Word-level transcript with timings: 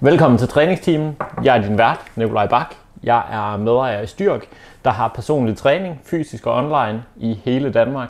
Velkommen 0.00 0.38
til 0.38 0.48
træningsteamen. 0.48 1.16
Jeg 1.44 1.56
er 1.56 1.62
din 1.62 1.78
vært, 1.78 2.00
Nikolaj 2.16 2.46
Bak. 2.46 2.74
Jeg 3.02 3.22
er 3.32 3.56
medejer 3.56 4.00
i 4.00 4.06
Styrk, 4.06 4.46
der 4.84 4.90
har 4.90 5.08
personlig 5.08 5.56
træning, 5.56 6.00
fysisk 6.04 6.46
og 6.46 6.54
online, 6.54 7.02
i 7.16 7.40
hele 7.44 7.72
Danmark. 7.72 8.08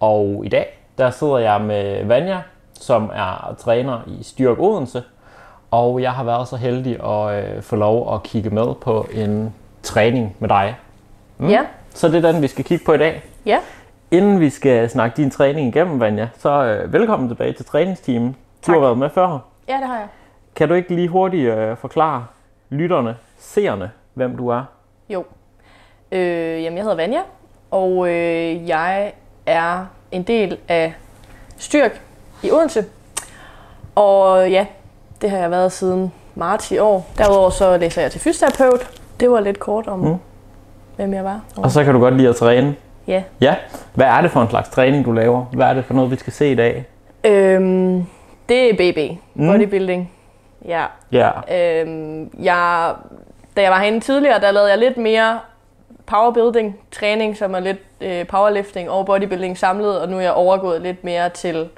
Og 0.00 0.42
i 0.44 0.48
dag, 0.48 0.78
der 0.98 1.10
sidder 1.10 1.38
jeg 1.38 1.60
med 1.60 2.04
Vanja, 2.04 2.38
som 2.80 3.10
er 3.14 3.54
træner 3.58 4.00
i 4.06 4.22
Styrk 4.22 4.58
Odense. 4.58 5.02
Og 5.70 6.02
jeg 6.02 6.12
har 6.12 6.24
været 6.24 6.48
så 6.48 6.56
heldig 6.56 7.04
at 7.04 7.44
øh, 7.56 7.62
få 7.62 7.76
lov 7.76 8.14
at 8.14 8.22
kigge 8.22 8.50
med 8.50 8.74
på 8.74 9.06
en 9.12 9.54
træning 9.82 10.36
med 10.38 10.48
dig. 10.48 10.76
Mm. 11.38 11.48
Ja. 11.48 11.60
Så 11.94 12.08
det 12.08 12.24
er 12.24 12.32
den, 12.32 12.42
vi 12.42 12.46
skal 12.46 12.64
kigge 12.64 12.84
på 12.84 12.92
i 12.92 12.98
dag. 12.98 13.22
Ja. 13.46 13.58
Inden 14.10 14.40
vi 14.40 14.50
skal 14.50 14.90
snakke 14.90 15.16
din 15.16 15.30
træning 15.30 15.68
igennem, 15.76 16.00
Vanja, 16.00 16.28
så 16.38 16.64
øh, 16.64 16.92
velkommen 16.92 17.28
tilbage 17.28 17.52
til 17.52 17.64
træningsteamen. 17.64 18.28
Du 18.32 18.36
Tak. 18.62 18.74
har 18.74 18.80
været 18.80 18.98
med 18.98 19.10
før. 19.10 19.38
Ja, 19.68 19.76
det 19.76 19.86
har 19.86 19.96
jeg. 19.96 20.08
Kan 20.56 20.68
du 20.68 20.74
ikke 20.74 20.94
lige 20.94 21.08
hurtigt 21.08 21.48
øh, 21.54 21.76
forklare 21.76 22.26
lytterne, 22.70 23.16
seerne, 23.38 23.90
hvem 24.14 24.36
du 24.36 24.48
er? 24.48 24.62
Jo. 25.08 25.24
Øh, 26.12 26.62
jamen, 26.62 26.76
jeg 26.76 26.82
hedder 26.84 26.96
Vanja, 26.96 27.20
og 27.70 28.08
øh, 28.08 28.68
jeg 28.68 29.12
er 29.46 29.86
en 30.12 30.22
del 30.22 30.58
af 30.68 30.94
Styrk 31.56 32.00
i 32.42 32.50
Odense. 32.50 32.84
Og 33.94 34.50
ja, 34.50 34.66
det 35.20 35.30
har 35.30 35.38
jeg 35.38 35.50
været 35.50 35.72
siden 35.72 36.12
marts 36.34 36.72
i 36.72 36.78
år. 36.78 37.10
Derudover 37.18 37.50
så 37.50 37.76
læser 37.78 38.02
jeg 38.02 38.10
til 38.10 38.20
fysioterapeut. 38.20 39.00
Det 39.20 39.30
var 39.30 39.40
lidt 39.40 39.58
kort 39.60 39.86
om, 39.86 39.98
Mm. 39.98 40.14
hvem 40.96 41.14
jeg 41.14 41.24
var. 41.24 41.40
Og 41.56 41.70
så 41.70 41.84
kan 41.84 41.94
du 41.94 42.00
godt 42.00 42.16
lide 42.16 42.28
at 42.28 42.36
træne. 42.36 42.74
Ja. 43.06 43.22
Ja. 43.40 43.56
Hvad 43.94 44.06
er 44.06 44.20
det 44.20 44.30
for 44.30 44.42
en 44.42 44.48
slags 44.50 44.68
træning, 44.68 45.04
du 45.04 45.12
laver? 45.12 45.44
Hvad 45.44 45.66
er 45.66 45.74
det 45.74 45.84
for 45.84 45.94
noget, 45.94 46.10
vi 46.10 46.16
skal 46.16 46.32
se 46.32 46.52
i 46.52 46.54
dag? 46.54 46.84
Øhm, 47.24 48.04
det 48.48 48.70
er 48.70 48.74
BB, 48.92 49.18
Mm. 49.34 49.46
bodybuilding. 49.46 50.10
Ja. 50.68 50.84
Ja. 51.12 51.30
Øhm, 51.80 52.30
jeg, 52.42 52.92
da 53.56 53.62
jeg 53.62 53.70
var 53.70 53.78
herinde 53.78 54.00
tidligere, 54.00 54.40
der 54.40 54.50
lavede 54.50 54.70
jeg 54.70 54.78
lidt 54.78 54.96
mere 54.96 55.40
powerbuilding 56.06 56.78
træning, 56.92 57.36
som 57.36 57.54
er 57.54 57.60
lidt 57.60 57.78
øh, 58.00 58.26
powerlifting 58.26 58.90
og 58.90 59.06
bodybuilding 59.06 59.58
samlet, 59.58 60.00
og 60.00 60.08
nu 60.08 60.16
er 60.16 60.20
jeg 60.20 60.32
overgået 60.32 60.80
lidt 60.82 61.04
mere 61.04 61.28
til 61.28 61.68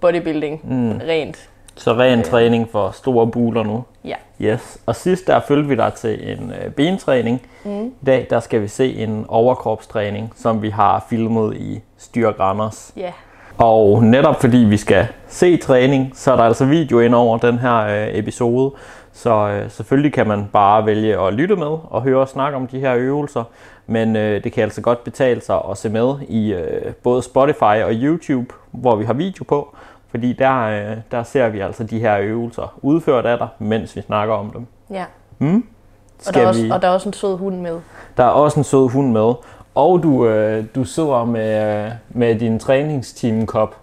bodybuilding 0.00 0.60
Mm. 0.64 1.00
rent. 1.08 1.46
Så 1.76 1.92
ren 1.92 2.22
træning 2.22 2.68
for 2.72 2.90
store 2.90 3.26
buler 3.26 3.62
nu. 3.62 3.84
Ja. 4.04 4.14
Yes. 4.40 4.78
Og 4.86 4.96
sidst 4.96 5.26
der 5.26 5.40
følte 5.40 5.68
vi 5.68 5.74
dig 5.74 5.92
til 5.94 6.32
en 6.32 6.52
øh, 6.64 6.72
bentræning. 6.72 7.42
Mm. 7.64 7.86
I 7.86 8.04
dag 8.06 8.26
der 8.30 8.40
skal 8.40 8.62
vi 8.62 8.68
se 8.68 8.94
en 8.94 9.26
overkropstræning, 9.28 10.32
som 10.36 10.62
vi 10.62 10.70
har 10.70 11.06
filmet 11.10 11.56
i 11.56 11.80
Styrk 11.98 12.40
Randers. 12.40 12.92
Ja. 12.96 13.12
Og 13.60 14.04
netop 14.04 14.40
fordi 14.40 14.56
vi 14.56 14.76
skal 14.76 15.06
se 15.28 15.56
træning, 15.56 16.12
så 16.14 16.32
er 16.32 16.36
der 16.36 16.42
altså 16.42 16.64
video 16.64 17.00
ind 17.00 17.14
over 17.14 17.38
den 17.38 17.58
her 17.58 17.76
øh, 17.76 18.18
episode. 18.18 18.72
Så 19.12 19.48
øh, 19.48 19.70
selvfølgelig 19.70 20.12
kan 20.12 20.26
man 20.26 20.48
bare 20.52 20.86
vælge 20.86 21.20
at 21.20 21.34
lytte 21.34 21.56
med 21.56 21.78
og 21.90 22.02
høre 22.02 22.20
og 22.20 22.28
snakke 22.28 22.56
om 22.56 22.66
de 22.66 22.80
her 22.80 22.94
øvelser. 22.96 23.44
Men 23.86 24.16
øh, 24.16 24.44
det 24.44 24.52
kan 24.52 24.62
altså 24.62 24.80
godt 24.80 25.04
betale 25.04 25.40
sig 25.40 25.60
at 25.70 25.78
se 25.78 25.88
med 25.88 26.14
i 26.28 26.52
øh, 26.52 26.92
både 26.92 27.22
Spotify 27.22 27.62
og 27.84 27.90
YouTube, 27.92 28.54
hvor 28.70 28.96
vi 28.96 29.04
har 29.04 29.12
video 29.12 29.44
på. 29.44 29.76
Fordi 30.10 30.32
der, 30.32 30.62
øh, 30.62 30.96
der 31.10 31.22
ser 31.22 31.48
vi 31.48 31.60
altså 31.60 31.84
de 31.84 31.98
her 31.98 32.18
øvelser 32.20 32.74
udført 32.82 33.26
af 33.26 33.38
dig, 33.38 33.48
mens 33.58 33.96
vi 33.96 34.02
snakker 34.02 34.34
om 34.34 34.50
dem. 34.50 34.66
ja. 34.90 35.04
Mm? 35.38 35.64
Og, 36.28 36.34
der 36.34 36.40
er 36.40 36.46
også, 36.46 36.68
og 36.72 36.82
der 36.82 36.88
er 36.88 36.92
også 36.92 37.08
en 37.08 37.12
sød 37.12 37.36
hund 37.36 37.60
med. 37.60 37.80
Der 38.16 38.24
er 38.24 38.28
også 38.28 38.60
en 38.60 38.64
sød 38.64 38.88
hund 38.88 39.12
med. 39.12 39.34
Og 39.74 40.02
du, 40.02 40.26
øh, 40.26 40.64
du 40.74 40.84
sidder 40.84 41.24
med, 41.24 41.84
øh, 41.86 41.90
med 42.08 42.34
din 42.38 42.58
træningsteam-kop. 42.58 43.76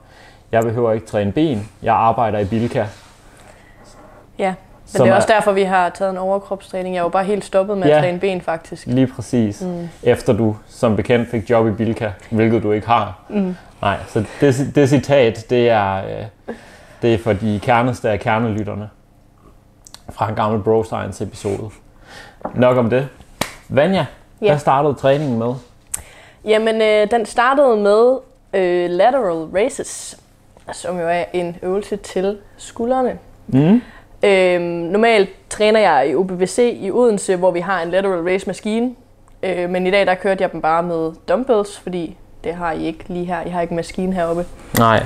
Jeg 0.51 0.63
behøver 0.63 0.91
ikke 0.91 1.05
træne 1.07 1.31
ben. 1.31 1.69
Jeg 1.83 1.95
arbejder 1.95 2.39
i 2.39 2.45
Bilka. 2.45 2.85
Ja. 4.39 4.47
Men 4.49 4.55
Som 4.85 5.03
det 5.03 5.09
er 5.09 5.13
er- 5.13 5.15
også 5.15 5.27
derfor, 5.31 5.51
vi 5.51 5.63
har 5.63 5.89
taget 5.89 6.11
en 6.11 6.17
overkropstræning. 6.17 6.95
Jeg 6.95 7.03
var 7.03 7.09
bare 7.09 7.23
helt 7.23 7.45
stoppet 7.45 7.77
med 7.77 7.87
Ja. 7.87 7.95
at 7.97 8.03
træne 8.03 8.19
ben, 8.19 8.41
faktisk. 8.41 8.87
Lige 8.87 9.07
præcis. 9.07 9.61
Mm. 9.61 9.89
Efter 10.03 10.33
du 10.33 10.55
som 10.67 10.95
bekendt 10.95 11.29
fik 11.31 11.49
job 11.49 11.67
i 11.67 11.71
Bilka, 11.71 12.11
hvilket 12.31 12.63
du 12.63 12.71
ikke 12.71 12.87
har. 12.87 13.19
Mm. 13.29 13.55
Nej, 13.81 13.97
så 14.07 14.23
det, 14.41 14.71
det 14.75 14.89
citat, 14.89 15.45
det 15.49 15.69
er, 15.69 15.95
øh, 15.97 16.25
det 17.01 17.13
er 17.13 17.17
for 17.17 17.33
de 17.33 17.59
kerneste 17.63 18.09
af 18.09 18.19
kernelytterne. 18.19 18.89
Fra 20.09 20.29
en 20.29 20.35
gammel 20.35 20.61
Bro 20.63 20.83
Science 20.83 21.23
episode. 21.23 21.69
Nok 22.55 22.77
om 22.77 22.89
det. 22.89 23.07
Vanja, 23.69 24.05
Ja. 24.41 24.47
hvad 24.47 24.59
startede 24.59 24.93
træningen 24.93 25.39
med? 25.39 25.53
Jamen, 26.47 26.81
øh, 26.81 27.11
den 27.11 27.25
startede 27.25 27.77
med 27.77 28.17
øh, 28.53 28.89
lateral 28.89 29.45
raises, 29.55 30.19
som 30.71 30.99
jo 30.99 31.07
er 31.07 31.23
en 31.33 31.55
øvelse 31.63 31.95
til 31.95 32.37
skuldrene. 32.57 33.17
Mm. 33.47 33.81
Øhm, 34.23 34.61
normalt 34.63 35.29
træner 35.49 35.79
jeg 35.79 36.09
i 36.09 36.15
OBVC 36.15 36.77
i 36.81 36.91
Odense, 36.91 37.35
hvor 37.35 37.51
vi 37.51 37.59
har 37.59 37.81
en 37.81 37.89
lateral 37.89 38.23
raise 38.23 38.47
maskine. 38.47 38.95
Øh, 39.43 39.69
men 39.69 39.87
i 39.87 39.91
dag 39.91 40.05
der 40.05 40.15
kørte 40.15 40.41
jeg 40.41 40.51
dem 40.51 40.61
bare 40.61 40.83
med 40.83 41.11
dumbbells, 41.29 41.79
fordi 41.79 42.17
det 42.43 42.53
har 42.53 42.71
I 42.71 42.85
ikke 42.85 43.03
lige 43.07 43.25
her. 43.25 43.41
I 43.45 43.49
har 43.49 43.61
ikke 43.61 43.71
en 43.71 43.75
maskine 43.75 44.13
heroppe. 44.13 44.45
Nej, 44.77 45.03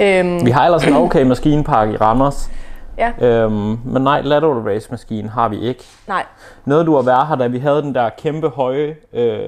Øhm, 0.00 0.46
vi 0.46 0.50
har 0.50 0.64
ellers 0.64 0.84
en 0.84 0.96
okay 0.96 1.22
maskinepark 1.22 1.88
i 1.90 1.96
Randers. 1.96 2.50
Ja. 2.98 3.12
Øhm, 3.26 3.78
men 3.84 4.02
nej, 4.02 4.20
lateral 4.20 4.58
race 4.74 4.88
maskine 4.90 5.28
har 5.28 5.48
vi 5.48 5.60
ikke. 5.60 5.84
Nej, 6.08 6.24
Noget 6.64 6.86
du 6.86 6.94
har 6.94 7.02
været 7.02 7.26
her, 7.26 7.34
da 7.36 7.46
vi 7.46 7.58
havde 7.58 7.82
den 7.82 7.94
der 7.94 8.08
kæmpe 8.18 8.48
høje, 8.48 8.96
øh, 9.12 9.46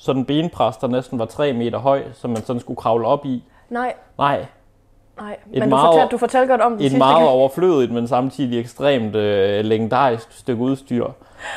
sådan 0.00 0.24
benpres, 0.24 0.76
der 0.76 0.86
næsten 0.88 1.18
var 1.18 1.24
3 1.24 1.52
meter 1.52 1.78
høj, 1.78 2.02
som 2.14 2.30
man 2.30 2.44
sådan 2.44 2.60
skulle 2.60 2.76
kravle 2.76 3.06
op 3.06 3.26
i. 3.26 3.44
nej, 3.70 3.94
Nej, 4.18 4.44
nej. 5.20 5.32
Et 5.32 5.38
Men 5.52 5.62
du, 5.62 5.68
meget- 5.68 5.86
fortalte, 5.94 6.10
du 6.12 6.18
fortalte 6.18 6.48
godt 6.48 6.60
om 6.60 6.72
det 6.72 6.78
et 6.80 6.82
sidste 6.90 6.98
meget 6.98 7.16
gang. 7.16 7.28
overflødigt, 7.28 7.92
men 7.92 8.08
samtidig 8.08 8.60
ekstremt 8.60 9.16
øh, 9.16 9.64
legendarisk 9.64 10.32
stykke 10.38 10.62
udstyr. 10.62 11.06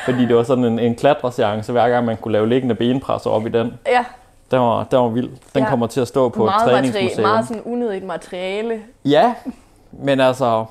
Fordi 0.04 0.26
det 0.26 0.36
var 0.36 0.42
sådan 0.42 0.64
en, 0.64 0.78
en 0.78 0.94
klatreseance, 0.94 1.72
hver 1.72 1.88
gang 1.88 2.06
man 2.06 2.16
kunne 2.16 2.32
lave 2.32 2.48
liggende 2.48 2.74
benpres 2.74 3.26
op 3.26 3.46
i 3.46 3.48
den. 3.48 3.74
Ja, 3.86 4.04
Den 4.50 4.60
var, 4.60 4.84
den 4.84 4.98
var 4.98 5.08
vild. 5.08 5.30
Den 5.54 5.62
Ja. 5.62 5.68
kommer 5.68 5.86
til 5.86 6.00
at 6.00 6.08
stå 6.08 6.28
på 6.28 6.44
et 6.44 6.50
meget, 6.50 6.68
materi- 6.68 6.72
træningsmuseum. 6.92 7.28
meget 7.28 7.48
sådan 7.48 7.62
unødigt 7.62 8.04
materiale. 8.04 8.82
Ja, 9.04 9.34
men 9.92 10.20
altså, 10.20 10.64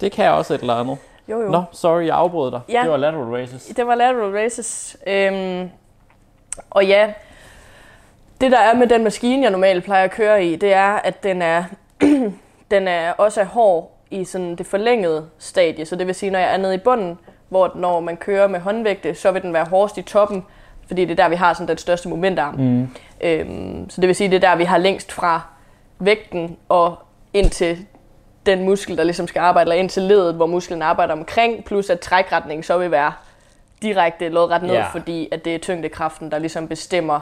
det 0.00 0.12
kan 0.12 0.30
også 0.32 0.54
et 0.54 0.60
eller 0.60 0.74
andet. 0.74 0.96
Jo, 1.28 1.40
jo. 1.40 1.48
Nå, 1.48 1.62
sorry, 1.72 2.06
jeg 2.06 2.16
afbrød 2.16 2.50
dig. 2.50 2.60
Ja. 2.68 2.80
Det 2.82 2.90
var 2.90 2.96
lateral 2.96 3.24
races. 3.42 3.64
Det 3.76 3.86
var 3.86 3.94
lateral 3.94 4.30
races. 4.44 4.96
Øhm, 5.06 5.70
og 6.70 6.86
ja, 6.86 7.12
det 8.40 8.52
der 8.52 8.58
er 8.58 8.74
med 8.74 8.86
den 8.86 9.04
maskine, 9.04 9.42
jeg 9.42 9.50
normalt 9.50 9.84
plejer 9.84 10.04
at 10.04 10.10
køre 10.10 10.44
i, 10.44 10.56
det 10.56 10.72
er, 10.72 10.92
at 10.92 11.22
den 11.22 11.42
er, 11.42 11.64
den 12.70 12.88
er 12.88 13.12
også 13.12 13.40
er 13.40 13.44
hård 13.44 13.98
i 14.10 14.24
sådan 14.24 14.56
det 14.56 14.66
forlængede 14.66 15.26
stadie. 15.38 15.86
Så 15.86 15.96
det 15.96 16.06
vil 16.06 16.14
sige, 16.14 16.30
når 16.30 16.38
jeg 16.38 16.52
er 16.52 16.56
nede 16.56 16.74
i 16.74 16.78
bunden, 16.78 17.18
hvor 17.48 17.72
når 17.74 18.00
man 18.00 18.16
kører 18.16 18.48
med 18.48 18.60
håndvægte, 18.60 19.14
så 19.14 19.30
vil 19.30 19.42
den 19.42 19.52
være 19.52 19.64
hårdest 19.64 19.98
i 19.98 20.02
toppen, 20.02 20.44
fordi 20.86 21.04
det 21.04 21.10
er 21.10 21.22
der, 21.22 21.28
vi 21.28 21.36
har 21.36 21.52
sådan 21.54 21.68
den 21.68 21.78
største 21.78 22.08
momentarm. 22.08 22.54
Mm. 22.54 22.88
Øhm, 23.20 23.90
så 23.90 24.00
det 24.00 24.08
vil 24.08 24.16
sige, 24.16 24.30
det 24.30 24.36
er 24.36 24.48
der, 24.50 24.56
vi 24.56 24.64
har 24.64 24.78
længst 24.78 25.12
fra 25.12 25.40
vægten 25.98 26.56
og 26.68 26.96
ind 27.34 27.50
til 27.50 27.86
den 28.46 28.64
muskel, 28.64 28.96
der 28.96 29.04
ligesom 29.04 29.28
skal 29.28 29.40
arbejde, 29.40 29.70
eller 29.70 29.82
ind 29.82 29.88
til 29.90 30.02
ledet, 30.02 30.34
hvor 30.34 30.46
musklen 30.46 30.82
arbejder 30.82 31.12
omkring, 31.12 31.64
plus 31.64 31.90
at 31.90 32.00
trækretningen 32.00 32.62
så 32.62 32.78
vil 32.78 32.90
være 32.90 33.12
direkte 33.82 34.28
lodret 34.28 34.62
ned, 34.62 34.74
Ja. 34.74 34.86
fordi 34.92 35.28
at 35.32 35.44
det 35.44 35.54
er 35.54 35.58
tyngdekraften, 35.58 36.30
der 36.30 36.38
ligesom 36.38 36.68
bestemmer 36.68 37.20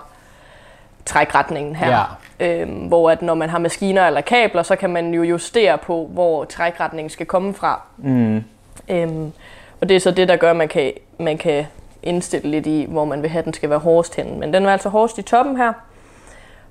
trækretningen 1.07 1.77
her. 1.77 2.17
Ja. 2.41 2.47
Øhm, 2.47 2.71
hvor 2.71 3.11
at 3.11 3.23
når 3.23 3.35
man 3.35 3.51
har 3.51 3.59
maskiner 3.59 4.07
eller 4.07 4.21
kabler, 4.21 4.63
så 4.63 4.77
kan 4.77 4.91
man 4.91 5.15
jo 5.15 5.23
justere 5.23 5.79
på, 5.79 6.09
hvor 6.13 6.45
trækretningen 6.45 7.11
skal 7.11 7.27
komme 7.27 7.55
fra. 7.55 7.83
Mm. 7.97 8.45
Øhm, 8.89 9.33
og 9.81 9.89
det 9.89 9.97
er 9.97 10.01
så 10.01 10.11
det, 10.11 10.29
der 10.29 10.37
gør, 10.37 10.51
at 10.51 10.57
man 10.57 10.69
kan, 10.69 10.93
man 11.19 11.39
kan 11.39 11.67
indstille 12.03 12.51
lidt 12.51 12.67
i, 12.67 12.87
hvor 12.89 13.05
man 13.05 13.23
vil 13.23 13.31
have, 13.31 13.39
at 13.39 13.45
den 13.45 13.53
skal 13.55 13.71
være 13.71 13.79
hårdest 13.79 14.15
henne. 14.17 14.39
Men 14.39 14.55
den 14.55 14.65
var 14.67 14.73
altså 14.73 14.89
hårdest 14.89 15.19
i 15.19 15.23
toppen 15.23 15.57
her. 15.57 15.73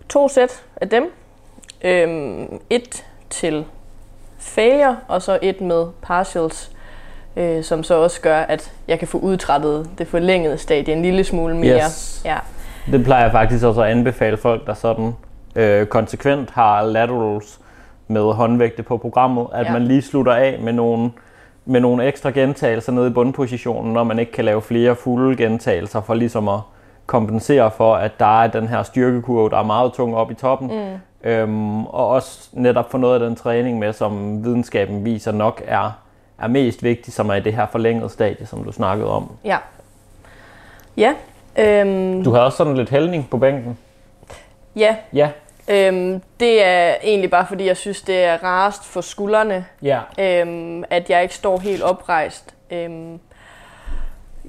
To 0.09 0.27
sæt 0.27 0.63
af 0.75 0.89
dem. 0.89 1.13
Øhm, 1.81 2.59
et 2.69 3.05
til 3.29 3.65
failure, 4.39 4.97
og 5.07 5.21
så 5.21 5.39
et 5.41 5.61
med 5.61 5.87
partials, 6.01 6.71
øh, 7.35 7.63
som 7.63 7.83
så 7.83 7.95
også 7.95 8.21
gør, 8.21 8.37
at 8.37 8.71
jeg 8.87 8.99
kan 8.99 9.07
få 9.07 9.17
udtrættet 9.17 9.89
det 9.97 10.07
forlængede 10.07 10.57
stadie 10.57 10.93
en 10.93 11.01
lille 11.01 11.23
smule 11.23 11.55
mere. 11.57 11.75
Yes. 11.85 12.21
Ja. 12.25 12.37
Det 12.91 13.03
plejer 13.03 13.23
jeg 13.23 13.31
faktisk 13.31 13.65
også 13.65 13.81
at 13.81 13.91
anbefale 13.91 14.37
folk, 14.37 14.67
der 14.67 14.73
sådan 14.73 15.15
øh, 15.55 15.85
konsekvent 15.85 16.49
har 16.51 16.83
laterals 16.83 17.59
med 18.07 18.33
håndvægte 18.33 18.83
på 18.83 18.97
programmet, 18.97 19.47
at 19.53 19.65
Ja. 19.65 19.73
man 19.73 19.81
lige 19.81 20.01
slutter 20.01 20.33
af 20.33 20.59
med 20.61 20.73
nogle, 20.73 21.11
med 21.65 21.79
nogle 21.79 22.05
ekstra 22.07 22.29
gentagelser 22.29 22.91
nede 22.91 23.07
i 23.07 23.09
bundpositionen, 23.09 23.93
når 23.93 24.03
man 24.03 24.19
ikke 24.19 24.31
kan 24.31 24.45
lave 24.45 24.61
flere 24.61 24.95
fulde 24.95 25.37
gentagelser, 25.43 26.01
for 26.01 26.13
ligesom 26.13 26.47
at 26.47 26.59
kompensere 27.05 27.71
for, 27.71 27.95
at 27.95 28.19
der 28.19 28.41
er 28.43 28.47
den 28.47 28.67
her 28.67 28.83
styrkekurve, 28.83 29.49
der 29.49 29.57
er 29.57 29.63
meget 29.63 29.93
tung 29.93 30.15
op 30.15 30.31
i 30.31 30.33
toppen. 30.33 30.67
Mm. 30.67 31.29
Øhm, 31.29 31.85
og 31.85 32.07
også 32.07 32.49
netop 32.53 32.91
for 32.91 32.97
noget 32.97 33.13
af 33.13 33.19
den 33.27 33.35
træning 33.35 33.79
med, 33.79 33.93
som 33.93 34.43
videnskaben 34.45 35.05
viser 35.05 35.31
nok 35.31 35.61
er, 35.67 35.91
er 36.41 36.47
mest 36.47 36.83
vigtig, 36.83 37.13
som 37.13 37.29
er 37.29 37.33
i 37.35 37.39
det 37.39 37.53
her 37.53 37.67
forlængede 37.71 38.09
stadie, 38.09 38.45
som 38.45 38.63
du 38.63 38.71
snakkede 38.71 39.09
om. 39.09 39.31
Ja. 39.45 39.57
Ja. 40.97 41.13
Øhm, 41.57 42.23
Du 42.23 42.31
har 42.33 42.39
også 42.39 42.57
sådan 42.57 42.77
lidt 42.77 42.89
hældning 42.89 43.29
på 43.29 43.37
bænken. 43.37 43.77
ja. 44.75 44.95
Ja, 45.13 45.29
Øhm, 45.71 46.21
det 46.39 46.65
er 46.65 46.95
egentlig 47.03 47.31
bare 47.31 47.45
fordi, 47.47 47.65
jeg 47.65 47.77
synes, 47.77 48.01
det 48.01 48.23
er 48.23 48.37
rarest 48.43 48.85
for 48.85 49.01
skuldrene, 49.01 49.65
Ja. 49.81 49.99
øhm, 50.19 50.83
at 50.89 51.09
jeg 51.09 51.23
ikke 51.23 51.35
står 51.35 51.59
helt 51.59 51.83
oprejst. 51.83 52.53
Øhm, 52.71 53.19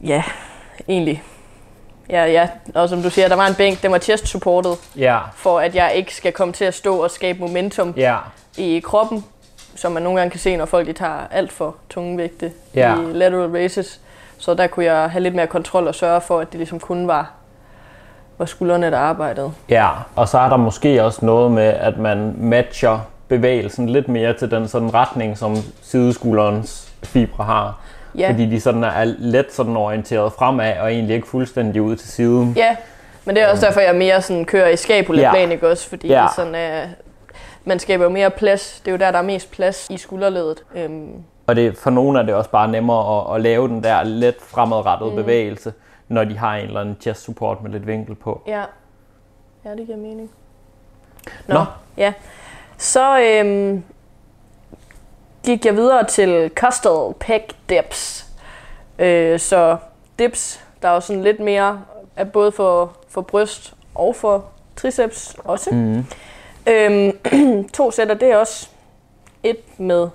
ja, 0.05 0.23
egentlig. 0.89 1.23
Ja, 2.11 2.25
ja, 2.25 2.49
og 2.75 2.89
som 2.89 3.03
du 3.03 3.11
siger, 3.11 3.29
der 3.29 3.37
var 3.37 3.47
en 3.47 3.55
bænk, 3.55 3.83
den 3.83 3.93
var 3.93 3.99
chest 3.99 4.29
supported, 4.29 4.77
Ja. 4.97 5.19
for 5.35 5.61
at 5.61 5.75
jeg 5.75 5.93
ikke 5.95 6.15
skal 6.15 6.33
komme 6.33 6.53
til 6.55 6.65
at 6.65 6.75
stå 6.75 6.97
og 7.03 7.11
skabe 7.11 7.39
momentum 7.41 7.95
Ja. 7.97 8.17
i 8.59 8.81
kroppen, 8.85 9.25
som 9.77 9.93
man 9.93 10.03
nogle 10.03 10.19
gange 10.19 10.31
kan 10.31 10.41
se, 10.41 10.57
når 10.57 10.65
folk 10.67 10.87
de 10.87 10.93
tager 10.93 11.27
alt 11.31 11.53
for 11.53 11.75
tunge 11.91 12.19
vægte 12.19 12.53
Ja. 12.75 12.95
i 12.95 13.13
lateral 13.13 13.51
raises. 13.51 14.01
Så 14.39 14.55
der 14.55 14.67
kunne 14.67 14.85
jeg 14.85 15.11
have 15.11 15.23
lidt 15.23 15.35
mere 15.35 15.47
kontrol 15.47 15.87
og 15.89 15.95
sørge 15.95 16.21
for, 16.21 16.41
at 16.41 16.47
det 16.53 16.59
ligesom 16.59 16.81
kun 16.81 17.09
var, 17.09 17.31
var 18.39 18.47
skuldrene, 18.47 18.91
der 18.91 18.99
arbejdede. 18.99 19.53
Ja, 19.69 19.89
og 20.17 20.29
så 20.29 20.39
er 20.39 20.49
der 20.49 20.57
måske 20.57 21.05
også 21.05 21.27
noget 21.27 21.53
med, 21.53 21.63
at 21.67 21.99
man 21.99 22.35
matcher 22.39 22.99
bevægelsen 23.29 23.89
lidt 23.89 24.09
mere 24.09 24.33
til 24.33 24.51
den 24.51 24.69
sådan 24.69 24.95
retning, 24.95 25.39
som 25.39 25.57
sideskulderens 25.83 26.93
fibre 27.03 27.45
har. 27.45 27.79
Ja, 28.19 28.31
Fordi 28.31 28.47
de 28.47 28.61
sådan 28.61 28.85
er 28.85 29.05
let 29.19 29.47
sådan 29.53 29.77
orienteret 29.77 30.33
fremad, 30.33 30.73
og 30.81 30.93
egentlig 30.93 31.17
ikke 31.17 31.29
fuldstændig 31.29 31.83
ud 31.83 31.97
til 31.97 32.09
siden. 32.09 32.53
ja. 32.57 32.77
men 33.25 33.37
det 33.37 33.45
er 33.45 33.49
også 33.51 33.67
derfor, 33.67 33.81
jeg 33.81 33.95
mere 33.95 34.23
sådan 34.23 34.45
kører 34.45 34.69
i 34.69 34.77
scapulaplan, 34.77 35.47
Ja. 35.49 35.53
ikke 35.53 35.69
også? 35.71 35.89
Fordi 35.89 36.09
Ja. 36.09 36.23
det 36.23 36.31
sådan, 36.37 36.55
øh, 36.55 36.87
man 37.65 37.79
skaber 37.79 38.05
jo 38.05 38.11
mere 38.11 38.31
plads. 38.31 38.81
Det 38.81 38.89
er 38.89 38.93
jo 38.93 38.99
der, 38.99 39.11
der 39.11 39.19
er 39.19 39.23
mest 39.23 39.51
plads 39.51 39.87
i 39.91 39.97
skulderledet. 39.97 40.65
Øhm, 40.75 41.13
Og 41.47 41.57
det, 41.57 41.77
for 41.79 41.91
nogle 41.91 42.19
er 42.19 42.23
det 42.23 42.35
også 42.35 42.51
bare 42.51 42.69
nemmere 42.69 43.31
at, 43.31 43.35
at 43.37 43.41
lave 43.41 43.69
den 43.69 43.85
der 43.85 44.03
let 44.03 44.37
fremadrettede 44.41 45.11
mm. 45.11 45.17
bevægelse, 45.17 45.73
når 46.09 46.25
de 46.25 46.39
har 46.39 46.57
en 46.57 46.67
eller 46.67 46.81
anden 46.81 46.97
chest 47.01 47.23
support 47.23 47.63
med 47.63 47.71
lidt 47.71 47.87
vinkel 47.87 48.15
på. 48.15 48.43
ja. 48.47 48.65
ja, 49.65 49.71
det 49.71 49.87
giver 49.87 49.99
mening. 49.99 50.31
Nå. 51.47 51.65
Ja. 51.97 52.13
Så 52.79 53.21
øhm, 53.21 53.85
gik 55.45 55.67
jeg 55.67 55.77
videre 55.77 56.05
til 56.05 56.51
Costal 56.55 57.15
Pec 57.21 57.43
Dips. 57.69 58.27
Øh, 58.99 59.39
så 59.41 59.77
dips, 60.19 60.65
der 60.83 60.89
er 60.89 60.95
jo 60.95 61.01
sådan 61.01 61.23
lidt 61.23 61.41
mere, 61.41 61.83
er 62.17 62.25
både 62.25 62.53
for, 62.53 62.93
for 63.09 63.21
bryst 63.21 63.75
og 63.95 64.17
for 64.17 64.45
triceps 64.77 65.37
også. 65.45 65.71
Mm. 65.75 66.07
Øhm, 66.67 67.13
to 67.77 67.91
sætter, 67.91 68.15
det 68.15 68.33
er 68.33 68.37
også 68.37 68.69
et 69.43 69.57
med 69.79 70.09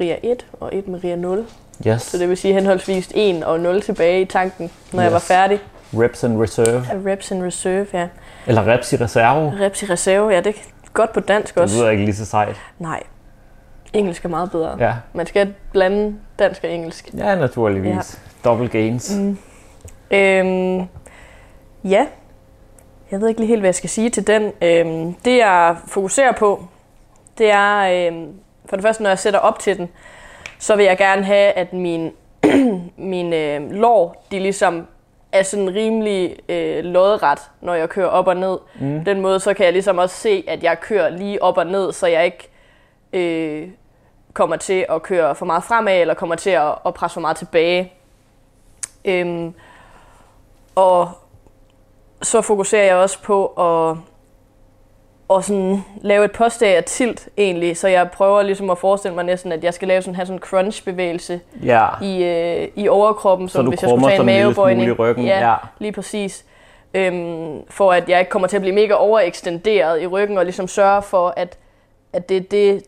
RIA 0.00 0.16
1 0.22 0.46
og 0.60 0.76
et 0.76 0.88
med 0.88 1.04
RIA 1.04 1.16
0. 1.16 1.46
Yes. 1.86 2.02
Så 2.02 2.18
det 2.18 2.28
vil 2.28 2.36
sige 2.36 2.54
henholdsvis 2.54 3.08
1 3.14 3.44
og 3.44 3.60
0 3.60 3.82
tilbage 3.82 4.20
i 4.20 4.24
tanken, 4.24 4.70
når 4.92 5.00
yes. 5.00 5.04
jeg 5.04 5.12
var 5.12 5.18
færdig. 5.18 5.58
Reps 5.94 6.24
and 6.24 6.42
reserve. 6.42 6.84
Reps 7.06 7.30
in 7.30 7.44
reserve, 7.44 7.86
ja. 7.92 8.08
Eller 8.46 8.66
reps 8.72 8.92
i 8.92 8.96
reserve. 8.96 9.52
Reps 9.60 9.82
i 9.82 9.86
reserve, 9.86 10.28
ja, 10.30 10.40
det 10.40 10.46
er 10.56 10.60
godt 10.92 11.12
på 11.12 11.20
dansk 11.20 11.54
Det 11.54 11.62
også. 11.62 11.76
lyder 11.76 11.90
ikke 11.90 12.04
lige 12.04 12.14
så 12.14 12.24
sejt. 12.24 12.56
Nej, 12.78 13.02
engelsk 13.92 14.24
er 14.24 14.28
meget 14.28 14.50
bedre. 14.50 14.76
Ja, 14.80 14.92
Man 15.12 15.26
skal 15.26 15.54
blande 15.72 16.14
dansk 16.38 16.64
og 16.64 16.70
engelsk. 16.70 17.10
ja 17.16 17.34
naturligvis. 17.34 17.94
Ja. 17.94 18.48
Double 18.50 18.68
gains. 18.68 19.14
Mm. 19.16 19.38
Øhm, 20.10 20.86
ja, 21.84 22.06
jeg 23.14 23.20
ved 23.20 23.28
ikke 23.28 23.40
lige 23.40 23.48
helt, 23.48 23.60
hvad 23.60 23.68
jeg 23.68 23.74
skal 23.74 23.90
sige 23.90 24.10
til 24.10 24.26
den. 24.26 24.52
Øhm, 24.62 25.14
det 25.14 25.36
jeg 25.36 25.76
fokuserer 25.86 26.32
på, 26.32 26.64
det 27.38 27.50
er, 27.50 28.06
øhm, 28.08 28.32
for 28.66 28.76
det 28.76 28.82
første, 28.82 29.02
når 29.02 29.10
jeg 29.10 29.18
sætter 29.18 29.40
op 29.40 29.58
til 29.58 29.78
den, 29.78 29.88
så 30.58 30.76
vil 30.76 30.84
jeg 30.84 30.98
gerne 30.98 31.24
have, 31.24 31.52
at 31.52 31.72
min, 31.72 32.12
min 32.96 33.32
øh, 33.32 33.70
lår, 33.70 34.24
de 34.30 34.38
ligesom 34.38 34.86
er 35.32 35.42
sådan 35.42 35.74
rimelig 35.74 36.36
øh, 36.48 36.84
lodret, 36.84 37.38
når 37.60 37.74
jeg 37.74 37.88
kører 37.88 38.08
op 38.08 38.26
og 38.26 38.36
ned. 38.36 38.58
Mm. 38.80 39.04
Den 39.04 39.20
måde, 39.20 39.40
så 39.40 39.54
kan 39.54 39.64
jeg 39.64 39.72
ligesom 39.72 39.98
også 39.98 40.16
se, 40.16 40.44
at 40.48 40.62
jeg 40.62 40.80
kører 40.80 41.10
lige 41.10 41.42
op 41.42 41.56
og 41.56 41.66
ned, 41.66 41.92
så 41.92 42.06
jeg 42.06 42.24
ikke 42.24 42.48
øh, 43.12 43.68
kommer 44.32 44.56
til 44.56 44.86
at 44.88 45.02
køre 45.02 45.34
for 45.34 45.46
meget 45.46 45.64
fremad, 45.64 46.00
eller 46.00 46.14
kommer 46.14 46.34
til 46.34 46.50
at, 46.50 46.74
at 46.86 46.94
presse 46.94 47.14
for 47.14 47.20
meget 47.20 47.36
tilbage. 47.36 47.92
Øhm, 49.04 49.54
og 50.74 51.10
så 52.26 52.40
fokuserer 52.42 52.84
jeg 52.84 52.96
også 52.96 53.22
på 53.22 53.46
at, 53.46 53.96
at 55.36 55.44
sådan 55.44 55.84
lave 56.00 56.24
et 56.24 56.32
postdag 56.32 56.76
af 56.76 56.84
tilt 56.84 57.28
egentlig, 57.36 57.76
så 57.76 57.88
jeg 57.88 58.10
prøver 58.10 58.42
ligesom 58.42 58.70
at 58.70 58.78
forestille 58.78 59.14
mig 59.14 59.24
næsten, 59.24 59.52
at 59.52 59.64
jeg 59.64 59.74
skal 59.74 59.88
lave 59.88 60.02
sådan, 60.02 60.14
have 60.14 60.26
sådan 60.26 60.36
en 60.36 60.42
crunch-bevægelse 60.42 61.40
Ja, 61.64 61.86
i, 62.02 62.24
øh, 62.24 62.68
i 62.74 62.88
overkroppen, 62.88 63.48
så 63.48 63.52
som 63.52 63.66
hvis 63.66 63.82
jeg 63.82 63.90
skulle 63.90 64.02
tage 64.04 64.14
en 64.14 64.20
smule 64.20 64.32
i 64.36 64.42
mavebøjning. 64.42 64.98
ryggen. 64.98 65.24
Ja, 65.26 65.48
Ja. 65.50 65.54
lige 65.78 65.92
præcis. 65.92 66.44
Øhm, 66.94 67.60
for 67.70 67.92
at 67.92 68.08
jeg 68.08 68.18
ikke 68.18 68.30
kommer 68.30 68.48
til 68.48 68.56
at 68.56 68.60
blive 68.62 68.74
mega 68.74 68.94
overekstenderet 68.94 70.02
i 70.02 70.06
ryggen, 70.06 70.38
og 70.38 70.44
ligesom 70.44 70.68
sørge 70.68 71.02
for, 71.02 71.34
at, 71.36 71.58
at 72.12 72.28
det 72.28 72.36
er 72.36 72.40
det, 72.40 72.82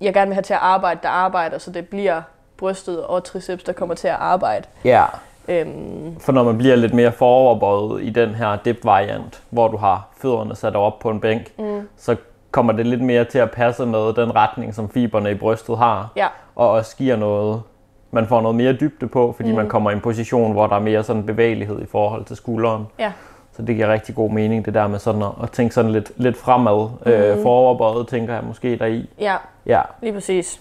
jeg 0.00 0.14
gerne 0.14 0.26
vil 0.26 0.34
have 0.34 0.42
til 0.42 0.54
at 0.54 0.60
arbejde, 0.62 1.00
der 1.02 1.08
arbejder, 1.08 1.58
så 1.58 1.70
det 1.70 1.88
bliver 1.88 2.22
brystet 2.56 3.04
og 3.04 3.24
triceps, 3.24 3.64
der 3.64 3.72
kommer 3.72 3.94
til 3.94 4.08
at 4.08 4.16
arbejde. 4.18 4.66
ja. 4.84 5.04
Øhm, 5.48 6.16
For 6.20 6.32
når 6.32 6.44
man 6.44 6.58
bliver 6.58 6.76
lidt 6.76 6.94
mere 6.94 7.12
foroverbøjet 7.12 8.02
i 8.02 8.10
den 8.10 8.28
her 8.34 8.56
dip-variant, 8.64 9.42
hvor 9.50 9.68
du 9.68 9.76
har 9.76 10.08
fødderne 10.22 10.56
sat 10.56 10.76
op 10.76 10.98
på 10.98 11.10
en 11.10 11.20
bænk, 11.20 11.52
mm. 11.58 11.88
så 11.96 12.16
kommer 12.50 12.72
det 12.72 12.86
lidt 12.86 13.00
mere 13.00 13.24
til 13.24 13.38
at 13.38 13.50
passe 13.50 13.86
med 13.86 14.12
den 14.12 14.36
retning, 14.36 14.74
som 14.74 14.88
fiberne 14.90 15.30
i 15.30 15.34
brystet 15.34 15.78
har. 15.78 16.08
ja, 16.16 16.26
Og 16.56 16.70
også 16.70 16.96
giver 16.96 17.16
noget, 17.16 17.62
man 18.10 18.26
får 18.26 18.40
noget 18.40 18.54
mere 18.56 18.72
dybde 18.72 19.08
på, 19.08 19.32
fordi 19.36 19.50
mm. 19.50 19.56
man 19.56 19.68
kommer 19.68 19.90
i 19.90 19.94
en 19.94 20.00
position, 20.00 20.52
hvor 20.52 20.66
der 20.66 20.76
er 20.76 20.80
mere 20.80 21.02
sådan 21.04 21.26
bevægelighed 21.26 21.82
i 21.82 21.86
forhold 21.86 22.24
til 22.24 22.36
skulderen. 22.36 22.86
ja, 22.98 23.12
Så 23.56 23.62
det 23.62 23.74
giver 23.76 23.92
rigtig 23.92 24.14
god 24.14 24.30
mening, 24.30 24.64
det 24.66 24.74
der 24.74 24.86
med 24.88 24.98
sådan 24.98 25.22
at, 25.22 25.28
at 25.42 25.50
tænke 25.50 25.74
sådan 25.74 25.90
lidt, 25.90 26.12
lidt 26.16 26.36
fremad. 26.36 26.88
Mm. 27.06 27.12
Øh, 27.12 27.42
foroverbøjet 27.42 28.08
tænker 28.08 28.34
jeg 28.34 28.42
måske 28.44 28.76
deri. 28.76 29.10
ja, 29.20 29.36
Ja, 29.66 29.80
lige 30.02 30.12
præcis. 30.12 30.60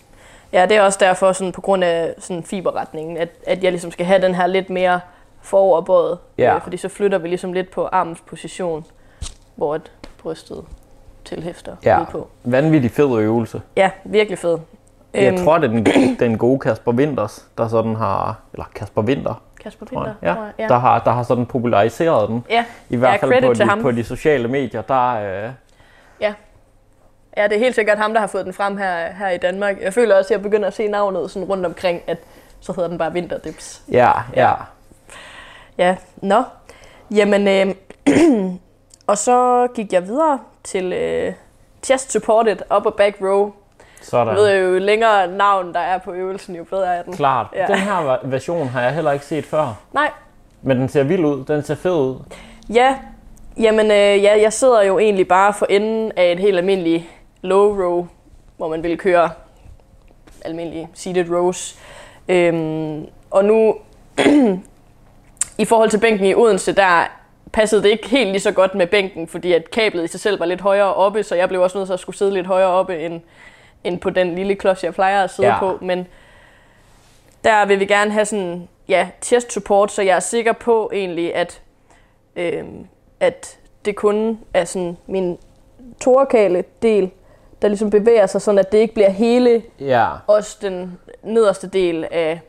Ja, 0.54 0.66
det 0.66 0.78
er 0.78 0.82
også 0.82 0.98
derfor, 1.02 1.32
sådan 1.32 1.52
på 1.52 1.62
grund 1.62 1.84
af 1.84 2.14
sådan 2.18 2.44
fiberretningen, 2.44 3.18
at, 3.18 3.30
at 3.48 3.64
jeg 3.64 3.72
ligesom 3.72 3.92
skal 3.92 4.06
have 4.06 4.22
den 4.22 4.36
her 4.36 4.48
lidt 4.48 4.70
mere 4.70 5.00
foroverbøjet. 5.42 6.18
Ja. 6.38 6.56
Øh, 6.56 6.62
fordi 6.62 6.78
så 6.78 6.90
flytter 6.90 7.18
vi 7.18 7.28
ligesom 7.28 7.54
lidt 7.54 7.72
på 7.72 7.86
armens 7.92 8.20
position, 8.28 8.86
hvor 9.56 9.76
et 9.76 9.92
brystet 10.24 10.66
tilhæfter 11.26 11.76
ja. 11.86 12.04
på. 12.12 12.28
vanvittig 12.44 12.92
fed 12.92 13.18
øvelse. 13.20 13.62
Ja, 13.78 13.90
virkelig 14.04 14.38
fed. 14.40 14.58
Jeg 15.14 15.34
Øhm, 15.34 15.44
tror, 15.46 15.58
det 15.58 15.70
er 15.70 15.74
den, 15.94 16.16
den 16.20 16.38
gode 16.38 16.60
Kasper 16.60 16.92
Winters, 16.92 17.46
der 17.58 17.68
sådan 17.68 17.96
har, 17.96 18.40
eller 18.54 18.66
Kasper 18.76 19.02
Winter, 19.02 19.42
Kasper 19.64 19.86
tror 19.86 19.98
Winter, 19.98 20.14
jeg, 20.22 20.36
tror 20.36 20.44
ja, 20.44 20.50
jeg. 20.58 20.70
Der, 20.70 20.78
har, 20.78 21.00
der 21.00 21.12
har 21.12 21.24
sådan 21.24 21.46
populariseret 21.46 22.30
den. 22.30 22.46
Ja, 22.50 22.66
I 22.90 22.96
hvert 22.96 23.22
Ja, 23.22 23.28
fald 23.28 23.46
på 23.46 23.54
de, 23.54 23.64
ham. 23.64 23.82
på 23.82 23.92
de 23.92 24.04
sociale 24.04 24.48
medier, 24.48 24.82
der 24.82 25.44
øh, 25.46 25.50
ja, 27.40 27.48
det 27.48 27.56
er 27.56 27.60
helt 27.60 27.76
sikkert 27.76 27.98
ham, 27.98 28.14
der 28.14 28.20
har 28.20 28.28
fået 28.28 28.46
den 28.46 28.54
frem 28.54 28.78
her, 28.78 29.14
her 29.14 29.30
i 29.30 29.38
Danmark. 29.38 29.82
Jeg 29.82 29.94
føler 29.94 30.16
også, 30.16 30.28
at 30.28 30.32
jeg 30.32 30.42
begynder 30.42 30.68
at 30.68 30.74
se 30.74 30.88
navnet 30.88 31.32
sådan 31.32 31.48
rundt 31.50 31.66
omkring, 31.66 32.02
at 32.08 32.18
så 32.60 32.74
hedder 32.74 32.90
den 32.90 32.98
bare 32.98 33.12
Winterdips. 33.12 33.82
ja, 33.92 34.12
ja, 34.36 34.54
Ja, 35.78 35.96
nå. 36.18 36.44
Jamen, 37.16 37.48
øh, 37.48 37.76
og 39.08 39.18
så 39.18 39.68
gik 39.76 39.94
jeg 39.94 40.08
videre 40.08 40.40
til 40.64 40.94
øh, 40.94 41.34
chest 41.84 42.12
supported 42.12 42.58
upper 42.76 42.90
back 42.92 43.16
row. 43.22 43.52
sådan. 44.02 44.28
Jeg 44.28 44.36
ved 44.36 44.60
jo, 44.60 44.80
længere 44.80 45.28
navn 45.28 45.74
der 45.74 45.80
er 45.80 45.98
på 45.98 46.14
øvelsen, 46.14 46.56
jo 46.56 46.64
bedre 46.64 46.96
er 46.96 47.02
den. 47.04 47.14
Klart. 47.14 47.48
Ja. 47.56 47.66
Den 47.68 47.76
her 47.76 48.18
version 48.24 48.68
har 48.68 48.82
jeg 48.82 48.94
heller 48.94 49.12
ikke 49.12 49.26
set 49.26 49.46
før. 49.46 49.74
Nej, 49.94 50.10
Men 50.62 50.80
den 50.80 50.90
ser 50.90 51.04
vild 51.04 51.26
ud. 51.26 51.46
Den 51.46 51.64
ser 51.64 51.76
fed 51.76 51.92
ud. 51.92 52.16
ja. 52.70 52.96
Jamen, 53.60 53.86
øh, 53.92 54.24
ja, 54.24 54.42
jeg 54.42 54.54
sidder 54.54 54.82
jo 54.82 55.00
egentlig 55.00 55.28
bare 55.28 55.54
for 55.54 55.66
enden 55.70 56.12
af 56.18 56.32
et 56.32 56.40
helt 56.40 56.58
almindeligt 56.58 57.04
low 57.42 57.84
row, 57.84 58.08
hvor 58.58 58.68
man 58.68 58.84
vil 58.84 58.98
køre 58.98 59.30
almindelige 60.46 60.90
seated 60.94 61.30
rows. 61.32 61.80
Øhm, 62.28 63.06
og 63.32 63.46
nu, 63.46 63.76
i 65.58 65.66
forhold 65.66 65.90
til 65.90 66.00
bænken 66.00 66.26
i 66.26 66.36
Odense, 66.36 66.72
der 66.76 67.04
passede 67.54 67.84
det 67.84 67.90
ikke 67.90 68.10
helt 68.10 68.30
lige 68.30 68.40
så 68.42 68.52
godt 68.52 68.76
med 68.76 68.88
bænken, 68.88 69.28
fordi 69.28 69.54
at 69.54 69.72
kablet 69.72 70.04
i 70.04 70.08
sig 70.08 70.20
selv 70.20 70.40
var 70.40 70.46
lidt 70.46 70.62
højere 70.62 70.94
oppe, 70.94 71.24
så 71.24 71.36
jeg 71.36 71.50
blev 71.50 71.62
også 71.62 71.78
nødt 71.78 71.88
til 71.88 71.94
at 71.94 72.00
skulle 72.00 72.16
sidde 72.18 72.34
lidt 72.34 72.48
højere 72.48 72.68
oppe, 72.70 73.00
end, 73.06 73.22
end 73.84 74.00
på 74.00 74.10
den 74.10 74.36
lille 74.36 74.56
klods, 74.56 74.84
jeg 74.84 74.94
plejer 74.94 75.24
at 75.24 75.30
sidde 75.30 75.50
Ja. 75.50 75.60
på. 75.60 75.78
Men 75.82 76.08
der 77.44 77.66
vil 77.66 77.80
vi 77.80 77.86
gerne 77.86 78.12
have 78.12 78.26
sådan, 78.26 78.68
ja, 78.90 79.10
chest 79.22 79.52
support, 79.54 79.92
så 79.92 80.02
jeg 80.02 80.16
er 80.16 80.20
sikker 80.20 80.52
på 80.54 80.92
egentlig, 80.94 81.36
at, 81.36 81.62
øhm, 82.36 82.88
at 83.20 83.58
det 83.86 83.96
kun 83.96 84.40
er 84.54 84.66
sådan 84.66 84.98
min 85.08 85.38
torakale 86.02 86.64
del, 86.82 87.12
der 87.62 87.68
ligesom 87.68 87.90
bevæger 87.90 88.26
sig, 88.28 88.42
sådan 88.42 88.60
at 88.60 88.72
det 88.72 88.78
ikke 88.78 88.94
bliver 88.94 89.10
hele 89.10 89.64
Ja. 89.80 90.08
også 90.28 90.58
den 90.62 91.00
nederste 91.24 91.68
del 91.68 92.08
af 92.12 92.42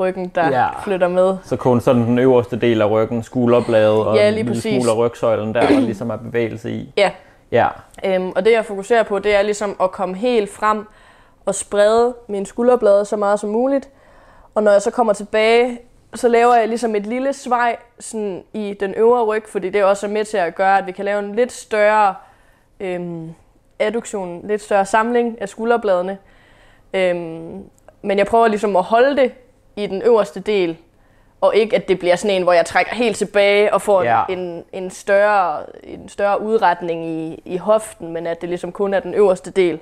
ryggen, 0.00 0.28
der 0.34 0.48
Ja. 0.48 0.80
flytter 0.84 1.08
med. 1.08 1.36
Så 1.44 1.56
kun 1.56 1.80
sådan 1.80 2.02
den 2.02 2.18
øverste 2.18 2.56
del 2.56 2.82
af 2.82 2.90
ryggen, 2.90 3.22
skulderbladet 3.22 3.90
og 4.06 4.16
Ja, 4.16 4.28
en 4.28 4.34
lige 4.34 4.44
lille 4.44 4.60
smule 4.60 4.90
af 4.90 4.96
rygsøjlen 4.96 5.54
der, 5.54 5.60
der 5.68 5.80
ligesom 5.80 6.10
er 6.10 6.16
bevægelse 6.16 6.70
i. 6.70 6.92
Ja, 6.96 7.10
Ja, 7.52 7.68
øhm, 8.04 8.32
og 8.36 8.44
det 8.44 8.52
jeg 8.52 8.64
fokuserer 8.64 9.02
på, 9.02 9.18
det 9.18 9.34
er 9.34 9.42
ligesom 9.42 9.76
at 9.82 9.92
komme 9.92 10.14
helt 10.16 10.50
frem 10.50 10.86
og 11.46 11.54
sprede 11.54 12.14
mine 12.28 12.46
skulderblade 12.46 13.04
så 13.04 13.16
meget 13.16 13.40
som 13.40 13.50
muligt. 13.50 13.88
Og 14.54 14.62
når 14.62 14.72
jeg 14.72 14.82
så 14.82 14.90
kommer 14.90 15.12
tilbage, 15.12 15.78
så 16.14 16.28
laver 16.28 16.54
jeg 16.54 16.68
ligesom 16.68 16.94
et 16.94 17.06
lille 17.06 17.32
svej 17.32 17.76
sådan 18.00 18.42
i 18.52 18.74
den 18.80 18.94
øvre 18.94 19.24
ryg, 19.24 19.44
fordi 19.48 19.70
det 19.70 19.84
også 19.84 20.06
er 20.06 20.10
med 20.10 20.24
til 20.24 20.36
at 20.36 20.54
gøre, 20.54 20.78
at 20.78 20.86
vi 20.86 20.92
kan 20.92 21.04
lave 21.04 21.18
en 21.18 21.34
lidt 21.34 21.52
større 21.52 22.14
øhm, 22.80 23.30
adduktion, 23.78 24.46
lidt 24.46 24.62
større 24.62 24.86
samling 24.86 25.40
af 25.40 25.48
skulderbladene. 25.48 26.18
Øhm, 26.94 27.64
men 28.02 28.18
jeg 28.18 28.26
prøver 28.26 28.48
ligesom 28.48 28.76
at 28.76 28.82
holde 28.82 29.16
det 29.16 29.32
i 29.76 29.86
den 29.86 30.02
øverste 30.02 30.40
del, 30.40 30.76
og 31.40 31.56
ikke 31.56 31.76
at 31.76 31.88
det 31.88 31.98
bliver 31.98 32.16
sådan 32.16 32.36
en, 32.36 32.42
hvor 32.42 32.52
jeg 32.52 32.66
trækker 32.66 32.94
helt 32.94 33.16
tilbage 33.16 33.74
og 33.74 33.82
får 33.82 34.02
ja. 34.02 34.22
en, 34.28 34.64
en, 34.72 34.90
større, 34.90 35.60
en 35.82 36.08
større 36.08 36.42
udretning 36.42 37.06
i, 37.06 37.42
i 37.44 37.56
hoften, 37.56 38.12
men 38.12 38.26
at 38.26 38.40
det 38.40 38.48
ligesom 38.48 38.72
kun 38.72 38.94
er 38.94 39.00
den 39.00 39.14
øverste 39.14 39.50
del, 39.50 39.80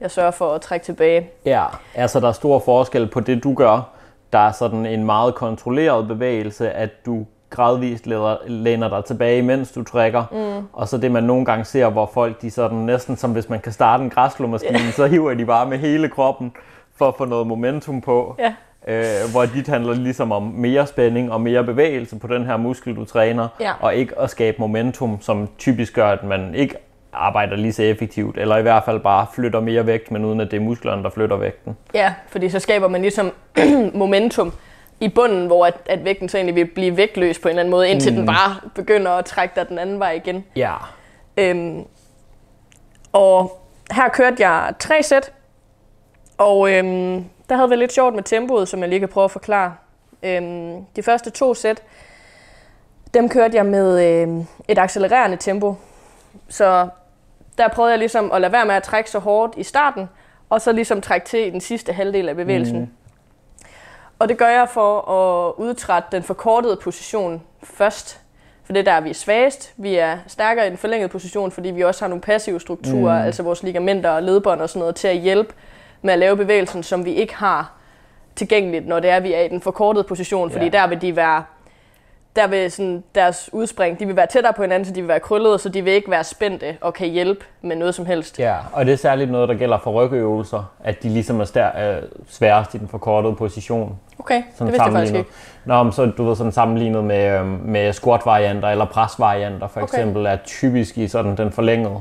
jeg 0.00 0.10
sørger 0.10 0.30
for 0.30 0.54
at 0.54 0.60
trække 0.60 0.84
tilbage. 0.84 1.30
Ja, 1.44 1.64
altså 1.94 2.20
der 2.20 2.28
er 2.28 2.32
stor 2.32 2.58
forskel 2.58 3.06
på 3.06 3.20
det, 3.20 3.44
du 3.44 3.54
gør. 3.54 3.90
Der 4.32 4.38
er 4.38 4.52
sådan 4.52 4.86
en 4.86 5.04
meget 5.04 5.34
kontrolleret 5.34 6.08
bevægelse, 6.08 6.70
at 6.70 7.06
du 7.06 7.26
gradvist 7.50 8.06
læner, 8.06 8.36
læner 8.46 8.88
dig 8.88 9.04
tilbage, 9.04 9.42
mens 9.42 9.72
du 9.72 9.84
trækker. 9.84 10.24
Mm. 10.32 10.66
Og 10.72 10.88
så 10.88 10.98
det, 10.98 11.10
man 11.12 11.24
nogle 11.24 11.44
gange 11.44 11.64
ser, 11.64 11.88
hvor 11.90 12.10
folk, 12.14 12.42
de 12.42 12.50
sådan 12.50 12.78
næsten 12.78 13.16
som 13.16 13.32
hvis 13.32 13.48
man 13.48 13.60
kan 13.60 13.72
starte 13.72 14.04
en 14.04 14.10
græsslåmaskine, 14.10 14.92
så 14.92 15.06
hiver 15.06 15.34
de 15.34 15.44
bare 15.46 15.66
med 15.66 15.78
hele 15.78 16.08
kroppen 16.08 16.52
for 16.96 17.08
at 17.08 17.14
få 17.18 17.24
noget 17.24 17.46
momentum 17.46 18.00
på. 18.00 18.36
Ja. 18.38 18.52
Øh, 18.88 19.30
hvor 19.32 19.44
dit 19.44 19.68
handler 19.68 19.94
ligesom 19.94 20.32
om 20.32 20.42
mere 20.42 20.86
spænding 20.86 21.32
og 21.32 21.40
mere 21.40 21.64
bevægelse 21.64 22.18
på 22.18 22.26
den 22.26 22.44
her 22.46 22.56
muskel, 22.56 22.96
du 22.96 23.04
træner, 23.04 23.48
Ja. 23.60 23.72
og 23.80 23.94
ikke 23.94 24.18
at 24.20 24.30
skabe 24.30 24.56
momentum, 24.60 25.20
som 25.20 25.48
typisk 25.58 25.94
gør, 25.94 26.08
at 26.08 26.24
man 26.24 26.54
ikke 26.54 26.74
arbejder 27.12 27.56
lige 27.56 27.72
så 27.72 27.82
effektivt, 27.82 28.38
eller 28.38 28.56
i 28.56 28.62
hvert 28.62 28.84
fald 28.84 29.00
bare 29.00 29.26
flytter 29.34 29.60
mere 29.60 29.86
vægt, 29.86 30.10
men 30.10 30.24
uden 30.24 30.40
at 30.40 30.50
det 30.50 30.56
er 30.56 30.60
musklerne, 30.60 31.02
der 31.02 31.10
flytter 31.10 31.36
vægten. 31.36 31.76
Ja, 31.94 32.14
fordi 32.28 32.48
så 32.48 32.58
skaber 32.58 32.88
man 32.88 33.00
ligesom 33.00 33.30
momentum 33.94 34.52
i 35.00 35.08
bunden, 35.08 35.46
hvor 35.46 35.66
at, 35.66 35.74
at 35.86 36.04
vægten 36.04 36.28
så 36.28 36.36
egentlig 36.38 36.54
vil 36.54 36.64
blive 36.64 36.96
vægtløs 36.96 37.38
på 37.38 37.48
en 37.48 37.50
eller 37.50 37.60
anden 37.60 37.70
måde, 37.70 37.88
indtil 37.88 38.12
mm. 38.12 38.16
den 38.16 38.26
bare 38.26 38.56
begynder 38.74 39.10
at 39.10 39.24
trække 39.24 39.52
dig 39.56 39.68
den 39.68 39.78
anden 39.78 40.00
vej 40.00 40.12
igen. 40.12 40.44
Ja. 40.56 40.74
Øhm, 41.36 41.84
og 43.12 43.60
her 43.92 44.08
kørte 44.08 44.46
jeg 44.46 44.74
tre 44.78 45.02
sæt, 45.02 45.32
og 46.38 46.72
øhm, 46.72 47.24
der 47.48 47.56
havde 47.56 47.70
været 47.70 47.78
lidt 47.78 47.92
sjovt 47.92 48.14
med 48.14 48.22
tempoet, 48.22 48.68
som 48.68 48.80
jeg 48.80 48.88
lige 48.88 49.00
kan 49.00 49.08
prøve 49.08 49.24
at 49.24 49.30
forklare. 49.30 49.74
Øhm, 50.22 50.84
de 50.96 51.02
første 51.02 51.30
to 51.30 51.54
sæt, 51.54 51.82
dem 53.14 53.28
kørte 53.28 53.56
jeg 53.56 53.66
med 53.66 54.04
øhm, 54.04 54.46
et 54.68 54.78
accelererende 54.78 55.36
tempo. 55.36 55.74
Så 56.48 56.88
der 57.58 57.68
prøvede 57.68 57.90
jeg 57.90 57.98
ligesom 57.98 58.32
at 58.32 58.40
lade 58.40 58.52
være 58.52 58.66
med 58.66 58.74
at 58.74 58.82
trække 58.82 59.10
så 59.10 59.18
hårdt 59.18 59.54
i 59.56 59.62
starten, 59.62 60.08
og 60.50 60.60
så 60.60 60.72
ligesom 60.72 61.00
trække 61.00 61.26
til 61.26 61.46
i 61.46 61.50
den 61.50 61.60
sidste 61.60 61.92
halvdel 61.92 62.28
af 62.28 62.36
bevægelsen. 62.36 62.80
Mm. 62.80 62.88
Og 64.18 64.28
det 64.28 64.38
gør 64.38 64.48
jeg 64.48 64.68
for 64.68 65.10
at 65.10 65.54
udtrætte 65.58 66.08
den 66.12 66.22
forkortede 66.22 66.76
position 66.76 67.42
først. 67.62 68.20
For 68.64 68.72
det 68.72 68.80
er 68.80 68.92
der, 68.94 69.00
vi 69.00 69.10
er 69.10 69.14
svagest. 69.14 69.72
Vi 69.76 69.94
er 69.94 70.18
stærkere 70.26 70.66
i 70.66 70.70
den 70.70 70.78
forlængede 70.78 71.08
position, 71.08 71.50
fordi 71.50 71.70
vi 71.70 71.84
også 71.84 72.04
har 72.04 72.08
nogle 72.08 72.22
passive 72.22 72.60
strukturer, 72.60 73.18
mm. 73.20 73.26
altså 73.26 73.42
vores 73.42 73.62
ligamenter 73.62 74.10
og 74.10 74.22
ledbånd 74.22 74.60
og 74.60 74.68
sådan 74.68 74.80
noget, 74.80 74.94
til 74.94 75.08
at 75.08 75.16
hjælpe 75.16 75.54
med 76.02 76.12
at 76.12 76.18
lave 76.18 76.36
bevægelsen, 76.36 76.82
som 76.82 77.04
vi 77.04 77.12
ikke 77.14 77.34
har 77.36 77.72
tilgængeligt, 78.36 78.86
når 78.86 79.00
det 79.00 79.10
er, 79.10 79.20
vi 79.20 79.32
er 79.32 79.40
i 79.40 79.48
den 79.48 79.60
forkortede 79.60 80.04
position. 80.04 80.50
Fordi 80.50 80.64
Ja. 80.64 80.70
der 80.70 80.86
vil 80.86 81.00
de 81.00 81.16
være 81.16 81.44
der 82.36 82.46
vil 82.46 82.70
sådan, 82.72 83.04
deres 83.14 83.50
udspring, 83.52 83.98
de 83.98 84.06
vil 84.06 84.16
være 84.16 84.26
tættere 84.26 84.52
på 84.52 84.62
hinanden, 84.62 84.86
så 84.86 84.92
de 84.94 85.00
vil 85.00 85.08
være 85.08 85.20
krøllede, 85.20 85.58
så 85.58 85.68
de 85.68 85.82
vil 85.82 85.92
ikke 85.92 86.10
være 86.10 86.24
spændte 86.24 86.76
og 86.80 86.94
kan 86.94 87.08
hjælpe 87.08 87.44
med 87.62 87.76
noget 87.76 87.94
som 87.94 88.06
helst. 88.06 88.38
Ja, 88.38 88.54
og 88.72 88.86
det 88.86 88.92
er 88.92 88.96
særligt 88.96 89.30
noget, 89.30 89.48
der 89.48 89.54
gælder 89.54 89.78
for 89.78 89.90
rygøvelser, 89.90 90.70
at 90.84 91.02
de 91.02 91.08
ligesom 91.08 91.40
er 91.40 91.44
stær- 91.44 91.80
øh, 91.80 92.02
sværest 92.28 92.74
i 92.74 92.78
den 92.78 92.88
forkortede 92.88 93.34
position. 93.34 93.98
Okay, 94.18 94.36
det 94.36 94.44
Sådan 94.54 94.72
vidste 94.72 94.84
jeg 94.84 94.92
faktisk 94.92 95.14
ikke. 95.14 95.30
Nå, 95.64 95.82
men 95.82 95.92
så 95.92 96.06
du 96.06 96.24
ved 96.24 96.36
sådan 96.36 96.52
sammenlignet 96.52 97.04
med, 97.04 97.40
øh, 97.40 97.46
med 97.66 97.92
squat-varianter 97.92 98.68
eller 98.68 98.84
pres-varianter 98.84 99.68
for 99.68 99.80
Okay. 99.80 99.94
eksempel, 99.98 100.26
er 100.26 100.36
typisk 100.36 100.98
i 100.98 101.08
sådan 101.08 101.36
den 101.36 101.52
forlængede. 101.52 102.00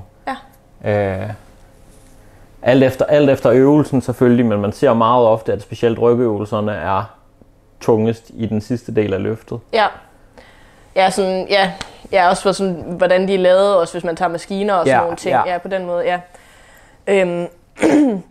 Ja. 0.84 1.22
Øh, 1.24 1.30
alt, 2.62 2.84
efter, 2.84 3.06
alt 3.06 3.30
efter 3.30 3.52
øvelsen 3.52 4.02
selvfølgelig, 4.02 4.46
men 4.46 4.62
man 4.62 4.72
ser 4.72 4.94
meget 4.94 5.26
ofte, 5.28 5.54
at 5.54 5.62
specielt 5.62 6.00
rygøvelserne 6.00 6.72
er 6.72 7.16
tungest 7.80 8.32
i 8.34 8.46
den 8.46 8.62
sidste 8.62 8.96
del 8.96 9.14
af 9.14 9.24
løftet. 9.24 9.60
Ja. 9.74 9.86
Ja, 10.96 11.10
sådan, 11.10 11.48
ja, 11.50 11.72
ja 12.12 12.30
også 12.30 12.44
for 12.44 12.52
sådan, 12.52 12.74
hvordan 12.74 13.28
de 13.28 13.34
er 13.36 13.40
lavet, 13.40 13.76
også 13.76 13.94
hvis 13.94 14.04
man 14.04 14.16
tager 14.16 14.30
maskiner 14.30 14.74
og 14.74 14.86
sådan 14.86 14.98
Ja, 15.00 15.02
nogle 15.02 15.18
ting. 15.18 15.36
ja. 15.36 15.52
Ja. 15.52 15.58
på 15.58 15.68
den 15.68 15.86
måde, 15.86 16.04
ja. 16.06 16.20
Øhm, 17.08 17.48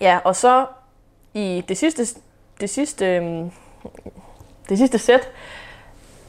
ja, 0.00 0.18
og 0.24 0.36
så 0.36 0.64
i 1.34 1.64
det 1.68 1.78
sidste, 1.78 2.06
det 2.60 2.70
sidste, 2.70 3.20
det 4.68 4.78
sidste 4.78 4.98
sæt, 4.98 5.28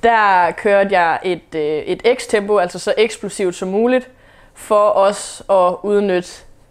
der 0.04 0.52
kørte 0.52 1.00
jeg 1.00 1.20
et, 1.24 1.56
øh, 1.56 1.62
et 1.62 2.02
X-tempo, 2.18 2.58
altså 2.58 2.80
så 2.80 2.94
eksplosivt 2.98 3.56
som 3.56 3.68
muligt, 3.68 4.10
for 4.54 4.90
os 4.90 5.44
at 5.50 5.76
udnytte 5.84 6.30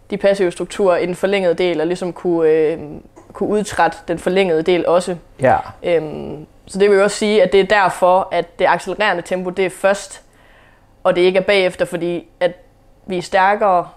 de 0.09 0.17
passive 0.17 0.51
strukturer 0.51 0.97
i 0.97 1.05
den 1.05 1.15
forlængede 1.15 1.53
del, 1.53 1.81
og 1.81 1.87
ligesom 1.87 2.13
kunne, 2.13 2.49
øh, 2.49 2.79
kunne 3.33 3.49
udtrætte 3.49 3.97
den 4.07 4.19
forlængede 4.19 4.61
del 4.63 4.87
også. 4.87 5.15
Ja, 5.41 5.57
Øhm, 5.83 6.45
så 6.69 6.79
det 6.79 6.89
vil 6.89 6.97
jo 6.97 7.03
også 7.03 7.17
sige, 7.17 7.43
at 7.43 7.51
det 7.51 7.59
er 7.59 7.65
derfor, 7.65 8.27
at 8.31 8.59
det 8.59 8.65
accelererende 8.65 9.23
tempo, 9.25 9.49
det 9.49 9.65
er 9.65 9.69
først, 9.69 10.21
og 11.03 11.15
det 11.15 11.21
ikke 11.21 11.39
er 11.39 11.43
bagefter, 11.43 11.85
fordi 11.85 12.27
at 12.39 12.51
vi 13.05 13.17
er 13.17 13.21
stærkere 13.21 13.87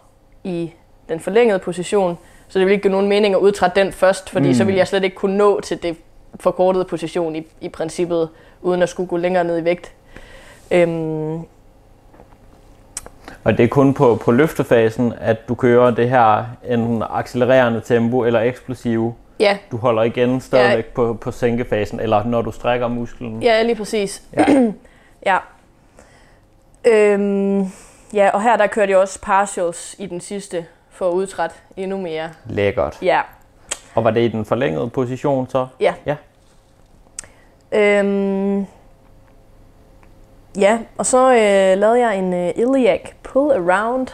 i 0.44 0.72
den 1.08 1.20
forlængede 1.20 1.58
position, 1.58 2.18
så 2.48 2.58
det 2.58 2.66
vil 2.66 2.72
ikke 2.72 2.82
give 2.82 2.92
nogen 2.92 3.08
mening 3.08 3.34
at 3.34 3.40
udtrætte 3.40 3.80
den 3.80 3.92
først, 3.92 4.30
fordi 4.30 4.48
mm. 4.48 4.54
så 4.54 4.64
vil 4.64 4.74
jeg 4.74 4.88
slet 4.88 5.04
ikke 5.04 5.16
kunne 5.16 5.36
nå 5.36 5.60
til 5.60 5.82
det 5.82 5.96
forkortede 6.40 6.84
position 6.84 7.36
i, 7.36 7.46
i 7.60 7.68
princippet, 7.68 8.28
uden 8.62 8.82
at 8.82 8.88
skulle 8.88 9.08
gå 9.08 9.16
længere 9.16 9.44
ned 9.44 9.58
i 9.58 9.64
vægt. 9.64 9.92
Øhm, 10.70 11.40
og 13.44 13.58
det 13.58 13.64
er 13.64 13.68
kun 13.68 13.94
på, 13.94 14.18
på 14.24 14.32
løftefasen, 14.32 15.14
at 15.20 15.48
du 15.48 15.54
kører 15.54 15.90
det 15.90 16.10
her 16.10 16.44
enten 16.68 17.02
accelererende 17.10 17.80
tempo 17.80 18.24
eller 18.24 18.40
eksplosive. 18.40 19.14
Ja, 19.40 19.58
Du 19.70 19.76
holder 19.76 20.02
igen 20.02 20.40
stadigvæk 20.40 20.84
ja. 20.84 20.90
på, 20.94 21.14
på 21.14 21.30
sænkefasen, 21.30 22.00
eller 22.00 22.24
når 22.24 22.42
du 22.42 22.52
strækker 22.52 22.88
musklen. 22.88 23.42
ja, 23.42 23.62
lige 23.62 23.76
præcis. 23.76 24.22
Ja. 24.36 24.44
Ja. 25.26 25.38
Øhm, 26.86 27.60
ja, 28.14 28.30
og 28.34 28.42
her 28.42 28.56
der 28.56 28.66
kørte 28.66 28.90
jeg 28.92 28.98
også 28.98 29.20
partials 29.20 29.96
i 29.98 30.06
den 30.06 30.20
sidste, 30.20 30.66
for 30.90 31.08
at 31.08 31.12
udtrætte 31.12 31.56
endnu 31.76 32.00
mere. 32.00 32.28
Lækkert. 32.46 32.98
Ja, 33.02 33.20
Og 33.94 34.04
var 34.04 34.10
det 34.10 34.20
i 34.20 34.28
den 34.28 34.44
forlængede 34.44 34.90
position 34.90 35.48
så? 35.48 35.66
Ja. 35.80 35.94
Ja. 36.06 36.16
Øhm, 37.72 38.66
ja, 40.58 40.78
og 40.98 41.06
så 41.06 41.30
øh, 41.30 41.78
lavede 41.80 41.98
jeg 42.00 42.18
en 42.18 42.34
øh, 42.34 42.52
iliac 42.56 43.00
pull 43.22 43.52
around. 43.52 44.06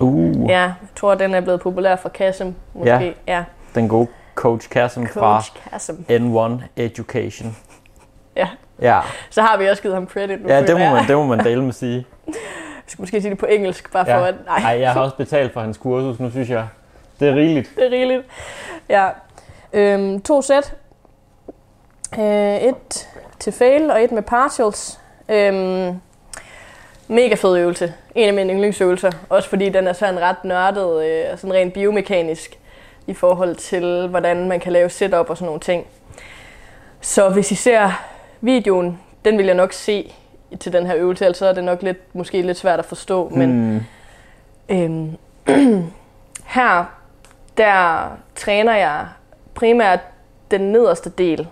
Uh, 0.00 0.48
Ja, 0.50 0.60
jeg 0.60 0.74
tror, 0.96 1.14
den 1.14 1.34
er 1.34 1.40
blevet 1.40 1.60
populær 1.60 1.96
fra 1.96 2.08
Kassem, 2.08 2.54
måske. 2.74 2.90
Ja. 2.90 3.12
ja. 3.36 3.44
den 3.74 3.88
gode 3.88 4.06
Coach 4.34 4.68
Kassem 4.70 5.06
fra 5.06 5.40
Coach 5.40 5.52
Kassem. 5.70 6.04
N1 6.10 6.62
Education. 6.76 7.56
Ja, 8.36 8.48
Ja, 8.80 9.00
så 9.30 9.42
har 9.42 9.56
vi 9.56 9.68
også 9.68 9.82
givet 9.82 9.94
ham 9.94 10.08
credit 10.08 10.42
nu. 10.42 10.48
ja 10.48 10.62
det, 10.62 10.72
må 10.72 10.78
jeg. 10.78 10.92
man, 10.92 11.08
det 11.08 11.16
må 11.16 11.24
man 11.26 11.38
dele 11.48 11.62
med 11.64 11.72
sige. 11.72 12.06
Jeg 12.26 12.34
skal 12.86 13.02
måske 13.02 13.20
sige 13.20 13.30
det 13.30 13.38
på 13.38 13.46
engelsk, 13.46 13.92
bare 13.92 14.04
for 14.04 14.12
Ja. 14.12 14.28
at... 14.28 14.34
Nej, 14.46 14.56
Ej, 14.58 14.80
jeg 14.80 14.92
har 14.92 15.00
også 15.00 15.16
betalt 15.24 15.52
for 15.52 15.60
hans 15.60 15.76
kursus, 15.78 16.20
nu 16.20 16.30
synes 16.30 16.50
jeg, 16.50 16.66
det 17.20 17.28
er 17.28 17.34
rigeligt. 17.34 17.70
det 17.76 17.86
er 17.86 17.90
rigeligt. 17.90 18.22
Ja. 18.88 19.08
Øhm, 19.72 20.20
to 20.22 20.42
sæt. 20.42 20.74
Øh, 22.18 22.56
et 22.56 23.08
til 23.38 23.52
fail 23.52 23.90
og 23.90 24.04
et 24.04 24.12
med 24.12 24.22
partials. 24.22 25.00
Øhm, 25.28 26.00
mega 27.08 27.34
fed 27.34 27.56
øvelse. 27.56 27.94
En 28.14 28.28
af 28.28 28.34
mine 28.34 28.52
yndlingsøvelser. 28.52 29.10
Også 29.28 29.48
fordi 29.48 29.68
den 29.68 29.86
er 29.86 29.92
sådan 29.92 30.20
ret 30.20 30.44
nørdet, 30.44 31.04
øh, 31.04 31.38
sådan 31.38 31.54
rent 31.54 31.74
biomekanisk 31.74 32.58
i 33.06 33.14
forhold 33.14 33.56
til, 33.56 34.06
hvordan 34.08 34.48
man 34.48 34.60
kan 34.60 34.72
lave 34.72 34.90
setup 34.90 35.30
og 35.30 35.36
sådan 35.36 35.46
nogle 35.46 35.60
ting. 35.60 35.86
Så 37.00 37.28
hvis 37.28 37.50
I 37.50 37.54
ser 37.54 37.90
videoen, 38.40 38.98
den 39.24 39.38
vil 39.38 39.46
jeg 39.46 39.54
nok 39.54 39.72
se 39.72 40.12
til 40.60 40.72
den 40.72 40.86
her 40.86 40.96
øvelse, 40.96 41.24
ellers 41.24 41.36
så 41.38 41.46
er 41.46 41.52
det 41.52 41.64
nok 41.64 41.82
lidt, 41.82 42.14
måske 42.14 42.42
lidt 42.42 42.58
svært 42.58 42.78
at 42.78 42.84
forstå. 42.84 43.28
Men 43.28 43.72
Mm, 43.72 43.80
Øhm, 44.68 45.16
her, 46.44 46.84
der 47.56 48.08
træner 48.34 48.74
jeg 48.74 49.06
primært 49.54 50.00
den 50.50 50.60
nederste 50.60 51.10
del 51.10 51.48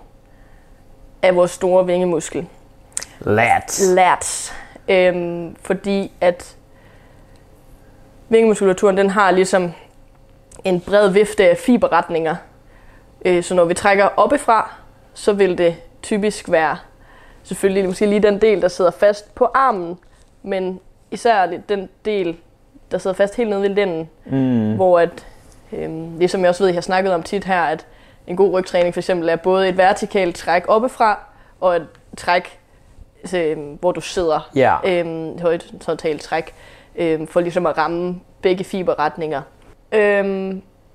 af 1.23 1.37
vores 1.37 1.50
store 1.50 1.87
vingemuskel, 1.87 2.47
lats. 3.21 3.83
lats. 3.95 4.52
Øhm, 4.88 5.57
fordi 5.62 6.12
at 6.21 6.57
vingemuskulaturen, 8.28 8.97
den 8.97 9.11
har 9.11 9.30
ligesom 9.30 9.73
en 10.64 10.80
bred 10.80 11.08
vifte 11.08 11.50
af 11.50 11.56
fiberretninger. 11.56 12.36
Øh, 13.24 13.42
så 13.42 13.54
når 13.54 13.64
vi 13.64 13.74
trækker 13.74 14.08
oppefra, 14.16 14.74
så 15.14 15.32
vil 15.32 15.58
det 15.58 15.76
typisk 16.02 16.50
være 16.50 16.76
selvfølgelig 17.42 17.86
måske 17.86 18.06
lige 18.06 18.22
den 18.22 18.40
del, 18.40 18.62
der 18.62 18.68
sidder 18.68 18.90
fast 18.90 19.34
på 19.34 19.48
armen, 19.54 19.98
men 20.42 20.80
især 21.10 21.46
den 21.68 21.88
del, 22.04 22.36
der 22.90 22.98
sidder 22.98 23.16
fast 23.16 23.36
helt 23.36 23.50
nede 23.50 23.62
ved 23.62 23.68
lænden, 23.68 24.08
Mm, 24.24 24.74
hvor 24.74 24.98
at, 24.98 25.26
øhm, 25.72 26.18
det 26.18 26.30
som 26.30 26.40
jeg 26.40 26.48
også 26.48 26.62
ved, 26.62 26.68
jeg 26.68 26.76
har 26.76 26.80
snakket 26.80 27.14
om 27.14 27.22
tit 27.22 27.44
her, 27.44 27.62
at 27.62 27.86
en 28.26 28.36
god 28.36 28.52
rygtræning 28.52 28.94
for 28.94 29.00
eksempel 29.00 29.28
er 29.28 29.36
både 29.36 29.68
et 29.68 29.76
vertikalt 29.76 30.36
træk 30.36 30.64
oppefra, 30.68 31.18
og 31.60 31.76
et 31.76 31.86
træk, 32.16 32.58
øhm, 33.34 33.78
hvor 33.80 33.92
du 33.92 34.00
sidder, 34.00 34.50
ja, 34.54 34.76
øhm, 34.84 35.28
et 35.28 35.40
horisontalt 35.40 36.22
træk 36.22 36.54
øh, 36.96 37.26
for 37.28 37.40
ligesom 37.40 37.66
at 37.66 37.78
ramme 37.78 38.20
begge 38.42 38.64
fiberretninger. 38.64 39.42
Øh, 39.92 40.25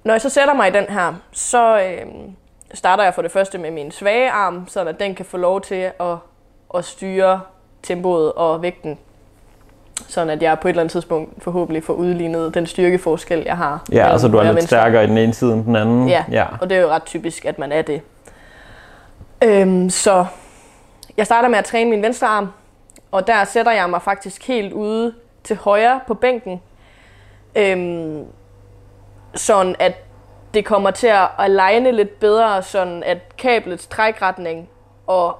når 0.04 0.14
jeg 0.14 0.22
så 0.22 0.30
sætter 0.30 0.54
mig 0.54 0.68
i 0.68 0.72
den 0.72 0.86
her, 0.90 1.14
så 1.32 1.80
øh, 1.80 2.06
starter 2.74 3.04
jeg 3.04 3.14
for 3.14 3.22
det 3.22 3.32
første 3.32 3.58
med 3.58 3.72
min 3.72 3.92
svage 3.92 4.30
arm, 4.30 4.68
så 4.68 4.86
at 4.86 5.00
den 5.00 5.16
kan 5.16 5.26
få 5.26 5.38
lov 5.38 5.62
til 5.62 5.92
at, 6.00 6.16
at 6.76 6.86
styre 6.86 7.42
tempoet 7.84 8.34
og 8.34 8.62
vægten 8.62 8.98
sådan 10.08 10.30
at 10.30 10.42
jeg 10.42 10.60
på 10.60 10.68
et 10.68 10.70
eller 10.70 10.82
andet 10.82 10.92
tidspunkt 10.92 11.44
forhåbentlig 11.44 11.84
får 11.84 11.94
udlignet 11.94 12.54
den 12.54 12.66
styrkeforskel, 12.66 13.44
jeg 13.46 13.58
har. 13.58 13.86
Ja, 13.92 14.12
altså 14.12 14.28
du 14.28 14.38
er 14.38 14.52
lidt 14.52 14.64
stærkere 14.66 15.04
i 15.04 15.08
den 15.08 15.18
ene 15.18 15.34
side 15.34 15.54
end 15.54 15.66
den 15.66 15.76
anden. 15.76 16.10
Ja, 16.10 16.24
ja, 16.32 16.46
og 16.62 16.70
det 16.70 16.78
er 16.78 16.82
jo 16.82 16.90
ret 16.90 17.04
typisk, 17.04 17.46
at 17.46 17.60
man 17.60 17.72
er 17.72 17.82
det. 17.82 18.02
Øhm, 19.44 19.90
så 19.90 20.26
jeg 21.18 21.26
starter 21.26 21.50
med 21.50 21.58
at 21.58 21.66
træne 21.66 21.90
min 21.90 22.02
venstre 22.02 22.28
arm, 22.28 22.48
og 23.12 23.28
der 23.28 23.44
sætter 23.44 23.72
jeg 23.72 23.90
mig 23.90 24.02
faktisk 24.02 24.48
helt 24.48 24.74
ude 24.74 25.14
til 25.44 25.56
højre 25.56 26.00
på 26.08 26.14
bænken. 26.14 26.62
Øhm, 27.56 28.24
sådan 29.36 29.76
at 29.80 29.94
det 30.54 30.66
kommer 30.66 30.92
til 30.92 31.08
at 31.08 31.28
aligne 31.38 31.92
lidt 31.92 32.20
bedre, 32.20 32.64
sådan 32.64 33.04
at 33.04 33.18
kablets 33.38 33.88
trækretning 33.88 34.70
og, 35.08 35.38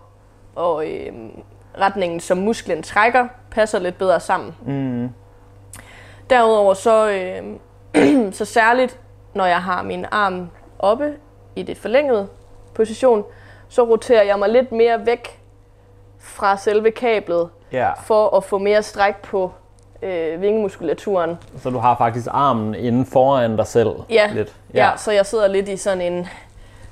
og 0.56 0.92
øhm, 0.92 1.42
retningen, 1.80 2.20
som 2.20 2.38
musklen 2.38 2.84
trækker, 2.84 3.28
passer 3.52 3.80
lidt 3.80 3.98
bedre 3.98 4.20
sammen. 4.20 4.56
Mm. 4.66 5.10
Derudover 6.30 6.74
så, 6.74 7.10
øh, 7.10 8.34
så 8.40 8.46
særligt, 8.46 9.00
når 9.34 9.46
jeg 9.46 9.62
har 9.62 9.84
min 9.84 10.06
arm 10.12 10.50
oppe 10.80 11.14
i 11.56 11.64
det 11.64 11.78
forlængede 11.78 12.28
position, 12.74 13.24
så 13.70 13.84
roterer 13.84 14.24
jeg 14.24 14.40
mig 14.40 14.50
lidt 14.50 14.72
mere 14.72 15.06
væk 15.06 15.40
fra 16.20 16.58
selve 16.58 16.92
kablet, 16.92 17.50
yeah. 17.74 17.94
for 18.04 18.38
at 18.38 18.44
få 18.44 18.58
mere 18.58 18.84
stræk 18.84 19.16
på 19.16 19.52
øh, 20.06 20.42
vingemuskulaturen. 20.42 21.38
Så 21.62 21.70
du 21.70 21.78
har 21.78 21.98
faktisk 21.98 22.28
armen 22.32 22.76
inden 22.76 23.06
foran 23.06 23.58
dig 23.58 23.68
selv? 23.68 23.90
Ja, 24.10 24.32
lidt. 24.34 24.54
Ja. 24.74 24.86
ja, 24.86 24.98
så 24.98 25.12
jeg 25.12 25.26
sidder 25.26 25.48
lidt 25.48 25.70
i 25.70 25.78
sådan 25.78 26.02
en 26.02 26.28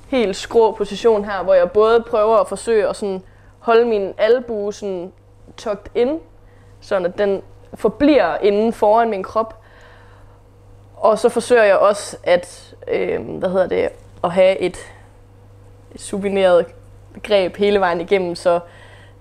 helt 0.08 0.36
skrå 0.36 0.72
position 0.72 1.24
her, 1.24 1.42
hvor 1.42 1.54
jeg 1.54 1.70
både 1.70 2.04
prøver 2.10 2.36
at 2.36 2.48
forsøge 2.48 2.88
at 2.88 2.96
sådan 2.96 3.22
holde 3.58 3.84
min 3.84 4.12
albue 4.18 4.72
sådan 4.72 5.12
tucked 5.56 5.90
ind, 5.94 6.20
sådan 6.80 7.06
at 7.06 7.18
den 7.18 7.42
forbliver 7.74 8.36
inden 8.42 8.72
foran 8.72 9.10
min 9.10 9.22
krop. 9.22 9.60
Og 10.96 11.18
så 11.18 11.28
forsøger 11.28 11.64
jeg 11.64 11.76
også 11.76 12.16
at, 12.24 12.74
øh, 12.88 13.38
hvad 13.38 13.48
hedder 13.48 13.66
det, 13.66 13.88
at 14.24 14.30
have 14.30 14.58
et, 14.58 14.76
et 15.94 16.00
subineret 16.00 16.66
greb 17.22 17.56
hele 17.56 17.80
vejen 17.80 18.00
igennem, 18.00 18.34
så 18.34 18.60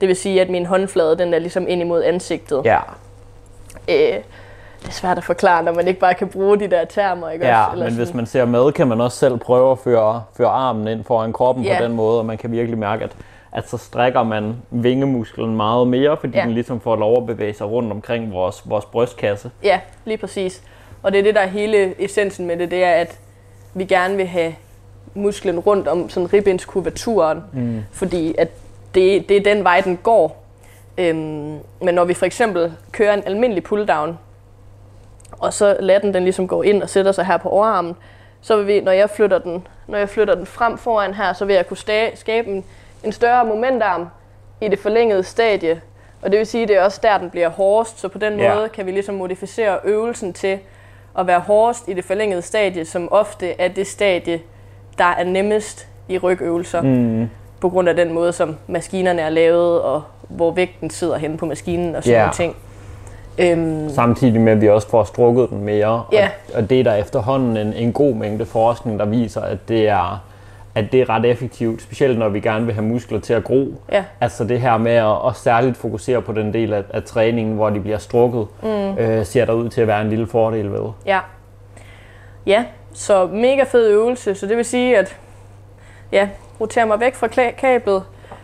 det 0.01 0.07
vil 0.07 0.15
sige, 0.15 0.41
at 0.41 0.49
min 0.49 0.65
håndflade 0.65 1.17
den 1.17 1.33
er 1.33 1.39
ligesom 1.39 1.67
ind 1.67 1.81
imod 1.81 2.03
ansigtet. 2.03 2.61
Ja. 2.65 2.79
Øh, 3.89 3.95
det 4.81 4.89
er 4.89 4.91
svært 4.91 5.17
at 5.17 5.23
forklare, 5.23 5.63
når 5.63 5.73
man 5.73 5.87
ikke 5.87 5.99
bare 5.99 6.13
kan 6.13 6.27
bruge 6.27 6.59
de 6.59 6.67
der 6.67 6.85
termer. 6.85 7.29
Ikke 7.29 7.45
ja, 7.45 7.61
også? 7.61 7.71
Eller 7.71 7.85
men 7.85 7.93
sådan. 7.93 8.05
hvis 8.05 8.15
man 8.15 8.25
ser 8.25 8.45
med, 8.45 8.71
kan 8.71 8.87
man 8.87 9.01
også 9.01 9.17
selv 9.17 9.37
prøve 9.37 9.71
at 9.71 9.79
føre, 9.79 10.23
føre 10.37 10.49
armen 10.49 10.87
ind 10.87 11.03
foran 11.03 11.33
kroppen 11.33 11.65
ja. 11.65 11.77
på 11.77 11.83
den 11.83 11.93
måde, 11.93 12.19
og 12.19 12.25
man 12.25 12.37
kan 12.37 12.51
virkelig 12.51 12.77
mærke, 12.77 13.03
at 13.03 13.11
at 13.53 13.69
så 13.69 13.77
strækker 13.77 14.23
man 14.23 14.55
vingemusklen 14.71 15.55
meget 15.55 15.87
mere, 15.87 16.17
fordi 16.17 16.37
ja. 16.37 16.43
den 16.43 16.51
ligesom 16.51 16.81
får 16.81 16.95
lov 16.95 17.17
at 17.17 17.25
bevæge 17.25 17.53
sig 17.53 17.67
rundt 17.67 17.91
omkring 17.91 18.33
vores, 18.33 18.61
vores 18.65 18.85
brystkasse. 18.85 19.51
Ja, 19.63 19.79
lige 20.05 20.17
præcis. 20.17 20.61
Og 21.03 21.11
det 21.11 21.19
er 21.19 21.23
det, 21.23 21.35
der 21.35 21.41
er 21.41 21.47
hele 21.47 22.03
essensen 22.03 22.47
med 22.47 22.57
det, 22.57 22.71
det 22.71 22.83
er, 22.83 22.91
at 22.91 23.19
vi 23.73 23.85
gerne 23.85 24.15
vil 24.15 24.27
have 24.27 24.55
musklen 25.13 25.59
rundt 25.59 25.87
om 25.87 26.09
sådan 26.09 26.33
ribbenskurvaturen, 26.33 27.43
mm. 27.53 27.83
fordi 27.91 28.35
at 28.37 28.47
det, 28.95 29.29
det 29.29 29.37
er 29.37 29.53
den 29.53 29.63
vej, 29.63 29.81
den 29.81 29.97
går. 29.97 30.42
Øhm, 30.97 31.59
men 31.81 31.95
når 31.95 32.05
vi 32.05 32.13
for 32.13 32.25
eksempel 32.25 32.73
kører 32.91 33.13
en 33.13 33.23
almindelig 33.25 33.63
pulldown, 33.63 34.19
og 35.31 35.53
så 35.53 35.77
lader 35.79 35.99
den, 35.99 36.13
den 36.13 36.23
ligesom 36.23 36.47
gå 36.47 36.61
ind 36.61 36.83
og 36.83 36.89
sætter 36.89 37.11
sig 37.11 37.25
her 37.25 37.37
på 37.37 37.49
overarmen, 37.49 37.95
så 38.41 38.57
vil 38.57 38.67
vi, 38.67 38.79
når 38.79 38.91
jeg 38.91 39.09
flytter 39.09 39.39
den, 39.39 39.67
når 39.87 39.97
jeg 39.97 40.09
flytter 40.09 40.35
den 40.35 40.45
frem 40.45 40.77
foran 40.77 41.13
her, 41.13 41.33
så 41.33 41.45
vil 41.45 41.55
jeg 41.55 41.67
kunne 41.67 41.77
skabe 42.15 42.49
en 42.49 42.65
en 43.03 43.11
større 43.11 43.45
momentarm 43.45 44.07
i 44.61 44.67
det 44.67 44.79
forlængede 44.79 45.23
stadie. 45.23 45.81
Og 46.21 46.31
det 46.31 46.39
vil 46.39 46.47
sige, 46.47 46.63
at 46.63 46.67
det 46.69 46.77
er 46.77 46.83
også 46.83 46.99
der, 47.03 47.17
den 47.17 47.29
bliver 47.29 47.49
hårdest, 47.49 47.99
så 47.99 48.07
på 48.07 48.17
den 48.17 48.39
ja. 48.39 48.55
måde 48.55 48.69
kan 48.69 48.85
vi 48.85 48.91
ligesom 48.91 49.15
modificere 49.15 49.79
øvelsen 49.83 50.33
til 50.33 50.59
at 51.19 51.27
være 51.27 51.39
hårdest 51.39 51.87
i 51.87 51.93
det 51.93 52.05
forlængede 52.05 52.41
stadie, 52.41 52.85
som 52.85 53.11
ofte 53.11 53.61
er 53.61 53.67
det 53.67 53.87
stadie, 53.87 54.41
der 54.97 55.03
er 55.03 55.23
nemmest 55.23 55.87
i 56.09 56.17
rygøvelser. 56.17 56.81
Mm. 56.81 57.29
På 57.59 57.69
grund 57.69 57.89
af 57.89 57.95
den 57.95 58.13
måde, 58.13 58.33
som 58.33 58.57
maskinerne 58.67 59.21
er 59.21 59.29
lavet, 59.29 59.81
og 59.81 60.03
hvor 60.35 60.51
vægten 60.51 60.89
sidder 60.89 61.17
henne 61.17 61.37
på 61.37 61.45
maskinen 61.45 61.95
og 61.95 62.03
sådan 62.03 62.15
yeah. 62.15 62.23
nogle 62.23 62.33
ting. 62.33 62.55
Øhm, 63.37 63.89
Samtidig 63.89 64.41
med, 64.41 64.51
at 64.51 64.61
vi 64.61 64.69
også 64.69 64.89
får 64.89 65.03
strukket 65.03 65.49
den 65.49 65.63
mere. 65.63 66.03
Yeah. 66.13 66.29
Og, 66.47 66.55
og 66.55 66.69
det 66.69 66.79
er 66.79 66.83
der 66.83 66.95
efterhånden 66.95 67.57
en, 67.57 67.73
en 67.73 67.93
god 67.93 68.15
mængde 68.15 68.45
forskning, 68.45 68.99
der 68.99 69.05
viser, 69.05 69.41
at 69.41 69.57
det 69.67 69.87
er 69.87 70.23
at 70.75 70.91
det 70.91 71.01
er 71.01 71.09
ret 71.09 71.25
effektivt, 71.25 71.81
specielt 71.81 72.19
når 72.19 72.29
vi 72.29 72.39
gerne 72.39 72.65
vil 72.65 72.73
have 72.73 72.85
muskler 72.85 73.19
til 73.19 73.33
at 73.33 73.43
gro. 73.43 73.73
Ja. 73.91 74.03
Altså 74.21 74.43
det 74.43 74.61
her 74.61 74.77
med 74.77 74.91
at 74.91 75.03
også 75.03 75.41
særligt 75.41 75.77
fokusere 75.77 76.21
på 76.21 76.33
den 76.33 76.53
del 76.53 76.73
af, 76.73 76.83
af 76.93 77.03
træningen, 77.03 77.55
hvor 77.55 77.69
de 77.69 77.79
bliver 77.79 77.97
strukket, 77.97 78.47
mm. 78.63 78.97
øh, 78.97 79.25
ser 79.25 79.45
der 79.45 79.53
ud 79.53 79.69
til 79.69 79.81
at 79.81 79.87
være 79.87 80.01
en 80.01 80.09
lille 80.09 80.27
fordel 80.27 80.71
ved. 80.71 80.89
Ja. 81.05 81.19
Ja, 82.45 82.65
så 82.93 83.27
mega 83.27 83.63
fed 83.63 83.89
øvelse, 83.89 84.35
så 84.35 84.47
det 84.47 84.57
vil 84.57 84.65
sige, 84.65 84.97
at 84.97 85.17
ja, 86.11 86.29
rotere 86.61 86.85
mig 86.85 86.99
væk 86.99 87.15
fra 87.15 87.27
kablet, 87.57 88.03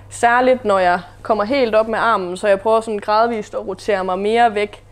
særligt 0.09 0.65
når 0.65 0.79
jeg 0.79 0.99
kommer 1.21 1.43
helt 1.43 1.75
op 1.75 1.87
med 1.87 1.99
armen, 1.99 2.37
så 2.37 2.47
jeg 2.47 2.59
prøver 2.59 2.81
sådan 2.81 2.99
gradvist 2.99 3.53
at 3.53 3.67
rotere 3.67 4.03
mig 4.03 4.19
mere 4.19 4.55
væk 4.55 4.83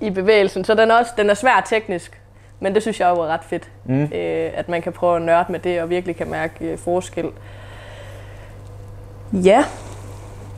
i 0.00 0.10
bevægelsen. 0.10 0.64
Så 0.64 0.74
den 0.74 0.90
er, 0.90 0.94
også, 0.94 1.12
den 1.16 1.30
er 1.30 1.34
svær 1.34 1.66
teknisk, 1.68 2.20
men 2.60 2.74
det 2.74 2.82
synes 2.82 3.00
jeg 3.00 3.10
var 3.10 3.26
ret 3.26 3.44
fedt, 3.44 3.68
mm. 3.84 4.02
øh, 4.02 4.50
at 4.54 4.68
man 4.68 4.82
kan 4.82 4.92
prøve 4.92 5.16
at 5.16 5.22
nørde 5.22 5.52
med 5.52 5.60
det 5.60 5.82
og 5.82 5.90
virkelig 5.90 6.16
kan 6.16 6.30
mærke 6.30 6.64
øh, 6.64 6.78
forskel. 6.78 7.26
Ja, 9.32 9.64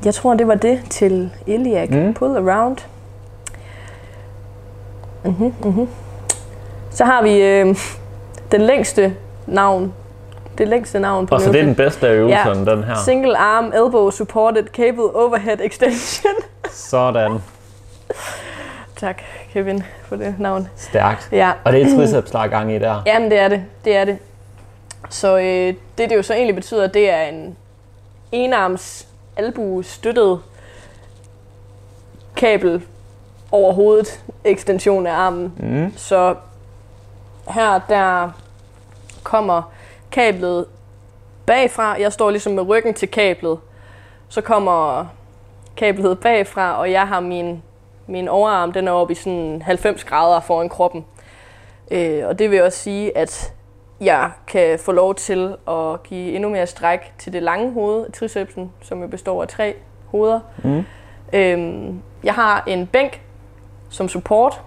jeg 0.04 0.14
tror, 0.14 0.34
det 0.34 0.48
var 0.48 0.54
det 0.54 0.80
til 0.90 1.30
iliac 1.46 1.90
mm. 1.90 2.14
pull 2.14 2.36
around. 2.36 2.76
Mm-hmm, 5.24 5.54
mm-hmm. 5.64 5.88
Så 6.90 7.04
har 7.04 7.22
vi 7.22 7.42
øh, 7.42 7.76
den 8.52 8.60
længste 8.60 9.16
navn. 9.46 9.94
Det 10.58 10.68
længste 10.68 11.00
navn 11.00 11.26
på 11.26 11.34
Og 11.34 11.40
så 11.40 11.52
det 11.52 11.60
er 11.60 11.64
den 11.64 11.74
bedste 11.74 12.08
af 12.08 12.12
øvelserne, 12.12 12.70
ja. 12.70 12.76
den 12.76 12.84
her. 12.84 12.94
Single 13.04 13.36
arm 13.36 13.72
elbow 13.72 14.10
supported 14.10 14.64
cable 14.66 15.16
overhead 15.16 15.58
extension. 15.60 16.32
Sådan. 16.70 17.38
Tak, 18.96 19.22
Kevin, 19.52 19.82
for 20.02 20.16
det 20.16 20.34
navn. 20.38 20.68
Stærkt. 20.76 21.28
Ja. 21.32 21.52
Og 21.64 21.72
det 21.72 21.82
er 21.82 21.96
triceps, 21.96 22.30
der 22.30 22.38
er 22.38 22.46
gang 22.46 22.72
i 22.72 22.78
der. 22.78 23.02
Jamen, 23.06 23.30
det 23.30 23.38
er 23.38 23.48
det. 23.48 23.64
Det 23.84 23.96
er 23.96 24.04
det. 24.04 24.18
Så 25.10 25.38
øh, 25.38 25.74
det, 25.98 26.10
det 26.10 26.16
jo 26.16 26.22
så 26.22 26.34
egentlig 26.34 26.54
betyder, 26.54 26.86
det 26.86 27.10
er 27.10 27.22
en 27.22 27.56
enarms 28.32 29.08
albu 29.36 29.82
støttet 29.82 30.40
kabel 32.36 32.82
over 33.52 33.72
hovedet, 33.72 34.20
ekstension 34.44 35.06
af 35.06 35.12
armen. 35.12 35.52
Mm. 35.56 35.92
Så 35.96 36.34
her, 37.48 37.80
der 37.88 38.30
kommer 39.22 39.72
kablet 40.14 40.66
bagfra. 41.46 42.00
Jeg 42.00 42.12
står 42.12 42.30
ligesom 42.30 42.52
med 42.52 42.68
ryggen 42.68 42.94
til 42.94 43.10
kablet. 43.10 43.58
Så 44.28 44.40
kommer 44.40 45.06
kablet 45.76 46.20
bagfra, 46.20 46.78
og 46.78 46.90
jeg 46.90 47.08
har 47.08 47.20
min 47.20 47.62
min 48.06 48.28
overarm 48.28 48.72
den 48.72 48.88
er 48.88 48.92
oppe 48.92 49.12
i 49.12 49.14
sådan 49.14 49.62
90 49.62 50.04
grader 50.04 50.40
foran 50.40 50.68
kroppen. 50.68 51.04
Øh, 51.90 52.26
og 52.26 52.38
det 52.38 52.50
vil 52.50 52.62
også 52.62 52.78
sige, 52.78 53.18
at 53.18 53.52
jeg 54.00 54.30
kan 54.46 54.78
få 54.78 54.92
lov 54.92 55.14
til 55.14 55.56
at 55.68 56.02
give 56.02 56.32
endnu 56.32 56.48
mere 56.48 56.66
stræk 56.66 57.12
til 57.18 57.32
det 57.32 57.42
lange 57.42 57.72
hoved, 57.72 58.12
tricepsen, 58.12 58.72
som 58.82 59.02
jo 59.02 59.08
består 59.08 59.42
af 59.42 59.48
tre 59.48 59.74
hoveder. 60.06 60.40
Mm. 60.64 60.84
Øh, 61.32 61.94
jeg 62.24 62.34
har 62.34 62.64
en 62.66 62.86
bænk 62.86 63.20
som 63.90 64.08
support, 64.08 64.60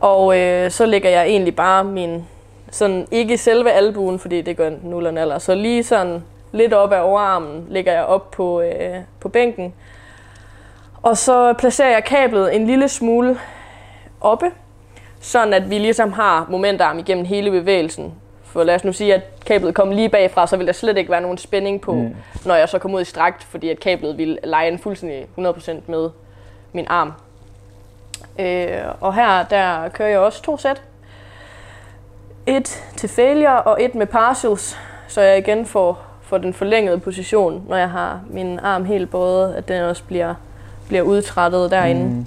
og 0.00 0.38
øh, 0.38 0.70
så 0.70 0.86
lægger 0.86 1.10
jeg 1.10 1.26
egentlig 1.26 1.56
bare 1.56 1.84
min, 1.84 2.26
sådan 2.70 3.06
ikke 3.10 3.38
selve 3.38 3.72
albuen, 3.72 4.18
fordi 4.18 4.42
det 4.42 4.56
gør 4.56 4.70
nullerne 4.82 5.20
eller 5.20 5.38
så 5.38 5.54
lige 5.54 5.84
sådan 5.84 6.22
lidt 6.52 6.72
op 6.72 6.92
af 6.92 7.00
overarmen 7.02 7.66
lægger 7.68 7.92
jeg 7.92 8.04
op 8.04 8.30
på, 8.30 8.60
øh, 8.60 8.96
på 9.20 9.28
bænken, 9.28 9.74
og 11.02 11.16
så 11.16 11.52
placerer 11.52 11.90
jeg 11.90 12.04
kablet 12.04 12.56
en 12.56 12.66
lille 12.66 12.88
smule 12.88 13.38
oppe, 14.20 14.50
sådan 15.20 15.54
at 15.54 15.70
vi 15.70 15.78
ligesom 15.78 16.12
har 16.12 16.46
momentarm 16.50 16.98
igennem 16.98 17.24
hele 17.24 17.50
bevægelsen. 17.50 18.14
For 18.44 18.64
lad 18.64 18.74
os 18.74 18.84
nu 18.84 18.92
sige, 18.92 19.14
at 19.14 19.22
kablet 19.46 19.74
kom 19.74 19.90
lige 19.90 20.08
bagfra, 20.08 20.46
så 20.46 20.56
vil 20.56 20.66
der 20.66 20.72
slet 20.72 20.96
ikke 20.96 21.10
være 21.10 21.20
nogen 21.20 21.38
spænding 21.38 21.80
på, 21.80 21.92
mm. 21.92 22.16
når 22.44 22.54
jeg 22.54 22.68
så 22.68 22.78
kommer 22.78 22.98
ud 22.98 23.02
i 23.02 23.04
strakt, 23.04 23.44
fordi 23.44 23.68
at 23.68 23.80
kablet 23.80 24.18
vil 24.18 24.38
lege 24.44 24.68
en 24.68 24.78
fuldstændig 24.78 25.26
100% 25.38 25.72
med 25.86 26.10
min 26.72 26.86
arm. 26.88 27.12
Øh, 28.38 28.78
og 29.00 29.14
her 29.14 29.44
der 29.44 29.88
kører 29.88 30.08
jeg 30.08 30.18
også 30.18 30.42
to 30.42 30.56
sæt. 30.56 30.82
Et 32.48 32.84
til 32.96 33.08
failure 33.08 33.62
og 33.62 33.84
et 33.84 33.94
med 33.94 34.06
partials, 34.06 34.78
så 35.08 35.20
jeg 35.20 35.38
igen 35.38 35.66
får, 35.66 36.04
får 36.22 36.38
den 36.38 36.54
forlængede 36.54 36.98
position, 36.98 37.62
når 37.68 37.76
jeg 37.76 37.90
har 37.90 38.20
min 38.30 38.58
arm 38.58 38.84
helt 38.84 39.10
både, 39.10 39.56
at 39.56 39.68
den 39.68 39.82
også 39.82 40.02
bliver 40.04 40.34
bliver 40.88 41.02
udtrættet 41.02 41.70
derinde. 41.70 42.04
Mm. 42.04 42.26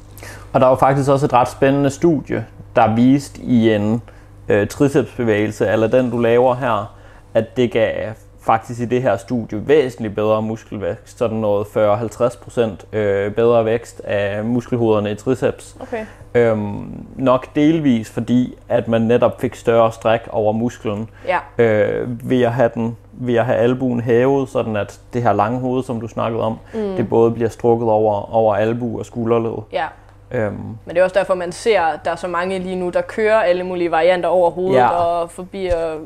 Og 0.54 0.62
der 0.62 0.68
var 0.68 0.76
faktisk 0.76 1.10
også 1.10 1.26
et 1.26 1.34
ret 1.34 1.50
spændende 1.50 1.90
studie, 1.90 2.46
der 2.76 2.96
viste 2.96 3.42
i 3.42 3.74
en 3.74 4.02
øh, 4.50 4.68
tricepsbevægelse, 4.68 5.68
eller 5.68 5.88
den 5.88 6.12
du 6.12 6.18
laver 6.18 6.56
her, 6.56 6.96
at 7.34 7.58
det 7.58 7.72
gav 7.72 8.14
faktisk 8.42 8.82
i 8.82 8.86
det 8.86 9.02
her 9.02 9.18
studie 9.18 9.68
væsentligt 9.68 10.16
bedre 10.16 10.42
muskelvækst, 10.42 11.18
sådan 11.18 11.38
noget 11.38 11.66
40-50% 11.66 12.98
øh, 12.98 13.32
bedre 13.34 13.66
vækst 13.66 14.02
af 14.04 14.44
muskelhoderne 14.44 15.12
i 15.12 15.16
triceps. 15.16 15.76
Okay. 15.82 16.06
Øhm, 16.36 17.06
nok 17.16 17.56
delvis 17.56 18.10
fordi, 18.10 18.56
at 18.70 18.88
man 18.88 19.02
netop 19.02 19.42
fik 19.42 19.56
større 19.56 19.92
stræk 19.92 20.22
over 20.32 20.52
musklen 20.52 21.10
Ja. 21.28 21.64
øh, 21.64 22.30
ved, 22.30 22.42
at 22.42 22.52
have 22.52 22.72
den, 22.74 22.98
ved 23.12 23.36
at 23.36 23.46
have 23.46 23.58
albuen 23.58 24.00
hævet, 24.02 24.50
sådan 24.50 24.76
at 24.76 25.00
det 25.14 25.24
her 25.24 25.34
lange 25.34 25.60
hoved, 25.60 25.84
som 25.84 26.02
du 26.02 26.08
snakkede 26.08 26.44
om, 26.44 26.58
mm. 26.74 26.96
det 26.96 27.10
både 27.10 27.32
bliver 27.32 27.50
strukket 27.50 27.90
over, 27.90 28.36
over 28.36 28.56
albu 28.56 29.00
og 29.00 29.06
skulderled. 29.06 29.54
ja. 29.72 29.86
Øhm, 30.34 30.54
Men 30.86 30.96
det 30.96 30.98
er 30.98 31.04
også 31.04 31.20
derfor, 31.20 31.34
man 31.36 31.52
ser, 31.52 31.82
at 31.82 32.00
der 32.06 32.12
er 32.12 32.16
så 32.16 32.28
mange 32.28 32.60
lige 32.60 32.76
nu, 32.76 32.90
der 32.90 33.02
kører 33.02 33.40
alle 33.42 33.64
mulige 33.64 33.92
varianter 33.92 34.30
over 34.30 34.50
hovedet 34.52 34.78
Ja. 34.80 34.88
og 34.90 35.32
forbi. 35.32 35.66
Og, 35.68 36.00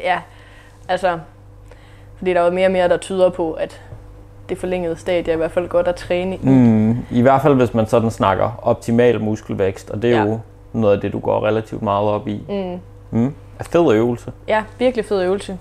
ja, 0.00 0.18
altså, 0.88 1.18
fordi 2.18 2.34
der 2.34 2.40
er 2.40 2.44
jo 2.44 2.50
mere 2.50 2.66
og 2.66 2.72
mere, 2.72 2.88
der 2.88 2.96
tyder 2.96 3.30
på, 3.30 3.52
at 3.52 3.80
det 4.48 4.58
forlængede 4.58 4.96
stadie 4.96 5.30
er 5.30 5.34
i 5.34 5.36
hvert 5.36 5.50
fald 5.50 5.68
godt 5.68 5.88
at 5.88 5.94
træne 5.94 6.36
i. 6.36 6.38
mm, 6.42 6.98
I 7.10 7.20
hvert 7.22 7.42
fald, 7.42 7.54
hvis 7.54 7.74
man 7.74 7.86
sådan 7.86 8.10
snakker 8.10 8.60
optimal 8.62 9.20
muskelvækst, 9.20 9.90
og 9.90 10.02
det 10.02 10.12
er 10.12 10.16
Ja. 10.16 10.24
jo 10.24 10.38
noget 10.72 10.94
af 10.94 11.00
det, 11.00 11.12
du 11.12 11.18
går 11.18 11.46
relativt 11.46 11.82
meget 11.82 12.08
op 12.08 12.28
i. 12.28 12.42
Mm. 12.48 12.80
Mm. 13.18 13.34
Er 13.58 13.64
fed 13.64 13.92
øvelse. 13.94 14.32
Ja, 14.48 14.62
virkelig 14.78 15.04
fed 15.04 15.22
øvelse. 15.22 15.58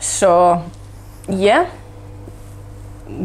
Så 0.00 0.58
ja, 1.28 1.58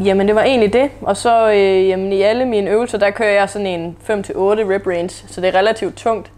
jamen 0.04 0.26
det 0.28 0.34
var 0.34 0.42
egentlig 0.42 0.72
det. 0.72 0.90
Og 1.00 1.16
så 1.16 1.50
øh, 1.52 1.88
jamen, 1.88 2.12
i 2.12 2.22
alle 2.22 2.44
mine 2.44 2.70
øvelser, 2.70 2.98
der 2.98 3.10
kører 3.10 3.32
jeg 3.32 3.48
sådan 3.50 3.66
en 3.66 3.96
5-8 4.08 4.10
rep 4.38 4.86
range, 4.86 5.08
så 5.08 5.40
det 5.40 5.54
er 5.54 5.58
relativt 5.58 5.96
tungt. 5.96 6.30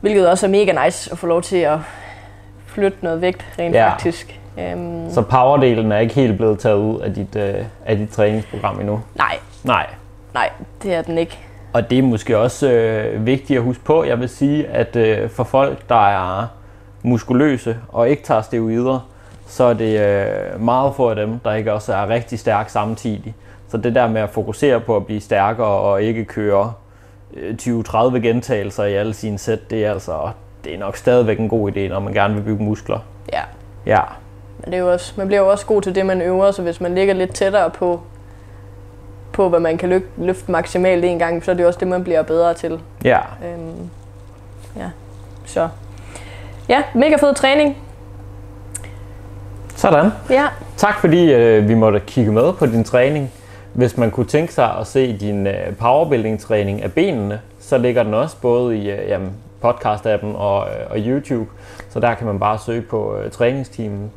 Hvilket 0.00 0.28
også 0.28 0.46
er 0.46 0.50
mega 0.50 0.84
nice 0.84 1.12
at 1.12 1.18
få 1.18 1.26
lov 1.26 1.42
til 1.42 1.56
at 1.56 1.78
flytte 2.66 2.98
noget 3.02 3.20
vægt 3.20 3.44
rent 3.58 3.74
Ja. 3.74 3.88
faktisk. 3.90 4.39
Øhm, 4.58 5.10
Så 5.10 5.22
powerdelen 5.22 5.92
er 5.92 5.98
ikke 5.98 6.14
helt 6.14 6.36
blevet 6.36 6.58
taget 6.58 6.76
ud 6.78 7.00
af 7.00 7.14
dit, 7.14 7.36
øh, 7.36 7.54
af 7.86 7.96
dit 7.96 8.10
træningsprogram 8.10 8.78
endnu? 8.80 9.00
nej, 9.16 9.38
Nej. 9.64 9.86
nej, 10.34 10.50
det 10.82 10.94
er 10.94 11.02
den 11.02 11.18
ikke. 11.18 11.38
Og 11.72 11.90
det 11.90 11.98
er 11.98 12.02
måske 12.02 12.38
også 12.38 12.70
øh, 12.72 13.26
vigtigt 13.26 13.56
at 13.58 13.62
huske 13.64 13.84
på. 13.84 14.04
Jeg 14.04 14.20
vil 14.20 14.28
sige, 14.28 14.66
at 14.66 14.96
øh, 14.96 15.30
for 15.30 15.44
folk, 15.44 15.88
der 15.88 16.08
er 16.08 16.46
muskuløse 17.02 17.76
og 17.88 18.08
ikke 18.10 18.22
tager 18.22 18.42
steroider, 18.42 19.08
så 19.46 19.64
er 19.64 19.72
det 19.72 20.00
øh, 20.00 20.60
meget 20.60 20.94
få 20.94 21.10
af 21.10 21.16
dem, 21.16 21.38
der 21.38 21.54
ikke 21.54 21.72
også 21.72 21.94
er 21.94 22.08
rigtig 22.08 22.38
stærke 22.38 22.72
samtidig. 22.72 23.34
Så 23.68 23.76
det 23.76 23.94
der 23.94 24.08
med 24.08 24.20
at 24.20 24.30
fokusere 24.30 24.80
på 24.80 24.96
at 24.96 25.06
blive 25.06 25.20
stærkere 25.20 25.66
og 25.66 26.02
ikke 26.02 26.24
køre 26.24 26.72
øh, 27.36 27.54
20-30 27.62 28.18
gentagelser 28.18 28.84
i 28.84 28.94
alle 28.94 29.14
sine 29.14 29.38
sæt, 29.38 29.70
det 29.70 29.84
er 29.84 29.90
altså 29.92 30.30
det 30.64 30.74
er 30.74 30.78
nok 30.78 30.96
stadigvæk 30.96 31.38
en 31.38 31.48
god 31.48 31.72
idé, 31.72 31.80
når 31.88 32.00
man 32.00 32.12
gerne 32.12 32.34
vil 32.34 32.42
bygge 32.42 32.64
muskler. 32.64 32.98
Ja, 33.32 33.40
Ja, 33.86 34.00
men 34.64 34.72
det 34.72 34.74
er 34.74 34.82
jo 34.82 34.92
også, 34.92 35.12
man 35.16 35.26
bliver 35.26 35.40
jo 35.40 35.48
også 35.48 35.66
god 35.66 35.82
til 35.82 35.94
det, 35.94 36.06
man 36.06 36.22
øver, 36.22 36.50
så 36.50 36.62
hvis 36.62 36.80
man 36.80 36.94
ligger 36.94 37.14
lidt 37.14 37.34
tættere 37.34 37.70
på, 37.70 38.00
på 39.32 39.48
hvad 39.48 39.60
man 39.60 39.78
kan 39.78 39.88
løfte, 39.88 40.08
løfte 40.16 40.52
maksimalt 40.52 41.04
en 41.04 41.18
gang, 41.18 41.44
så 41.44 41.50
er 41.50 41.54
det 41.54 41.62
jo 41.62 41.66
også 41.68 41.80
det, 41.80 41.88
man 41.88 42.04
bliver 42.04 42.22
bedre 42.22 42.54
til. 42.54 42.80
ja. 43.04 43.18
Øhm, 43.44 43.90
ja, 44.76 44.90
så. 45.44 45.68
Ja, 46.68 46.82
mega 46.94 47.16
fed 47.16 47.34
træning. 47.34 47.76
Sådan. 49.76 50.10
Ja, 50.30 50.48
Tak 50.80 51.00
fordi 51.00 51.32
øh, 51.32 51.68
vi 51.68 51.74
måtte 51.74 52.00
kigge 52.06 52.32
med 52.32 52.52
på 52.52 52.66
din 52.66 52.84
træning. 52.84 53.32
Hvis 53.72 53.96
man 53.96 54.10
kunne 54.10 54.26
tænke 54.26 54.52
sig 54.52 54.76
at 54.80 54.86
se 54.86 55.16
din 55.18 55.46
øh, 55.46 55.76
powerbuilding-træning 55.78 56.82
af 56.82 56.92
benene, 56.92 57.40
så 57.60 57.78
ligger 57.78 58.02
den 58.02 58.14
også 58.14 58.36
både 58.42 58.78
i 58.78 58.90
øh, 58.90 59.08
jamen, 59.08 59.32
podcast-appen 59.64 60.36
og, 60.36 60.66
øh, 60.66 60.90
og 60.90 60.96
YouTube. 60.98 61.50
Så 61.90 62.00
der 62.00 62.14
kan 62.14 62.26
man 62.26 62.38
bare 62.38 62.58
søge 62.58 62.82
på 62.82 63.16
øh, 63.16 63.30
træningsteamen 63.30 64.10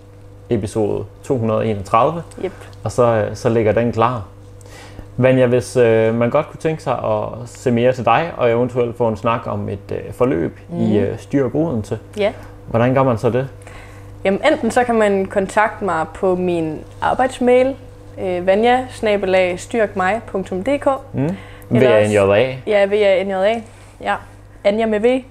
episode 0.49 1.05
231, 1.23 2.23
yep. 2.45 2.51
og 2.83 2.91
så, 2.91 3.03
øh, 3.03 3.35
så 3.35 3.49
ligger 3.49 3.71
den 3.71 3.91
klar. 3.91 4.25
Vanja, 5.17 5.45
hvis 5.45 5.77
øh, 5.77 6.15
man 6.15 6.29
godt 6.29 6.47
kunne 6.49 6.59
tænke 6.59 6.83
sig 6.83 6.93
at 6.93 7.27
se 7.45 7.71
mere 7.71 7.93
til 7.93 8.05
dig, 8.05 8.31
og 8.37 8.51
eventuelt 8.51 8.97
få 8.97 9.07
en 9.07 9.17
snak 9.17 9.41
om 9.47 9.69
et 9.69 9.91
øh, 9.91 10.13
forløb 10.13 10.59
mm. 10.69 10.79
i 10.81 10.97
øh, 10.97 11.19
Styr 11.19 11.55
Odense, 11.55 11.99
Ja. 12.17 12.31
hvordan 12.67 12.93
gør 12.93 13.03
man 13.03 13.17
så 13.17 13.29
det? 13.29 13.47
Jamen 14.23 14.41
enten 14.51 14.71
så 14.71 14.83
kan 14.83 14.95
man 14.95 15.25
kontakte 15.25 15.85
mig 15.85 16.05
på 16.13 16.35
min 16.35 16.79
arbejdsmail, 17.01 17.75
øh, 18.21 18.47
vanja-styrkmig.dk 18.47 20.87
Mm? 21.13 21.29
VNJA. 21.69 22.55
Ja, 22.67 22.85
via 22.85 23.23
NJA. 23.23 23.61
Ja, 24.01 24.15
Anja 24.63 24.85
med 24.85 24.99
V. 24.99 25.23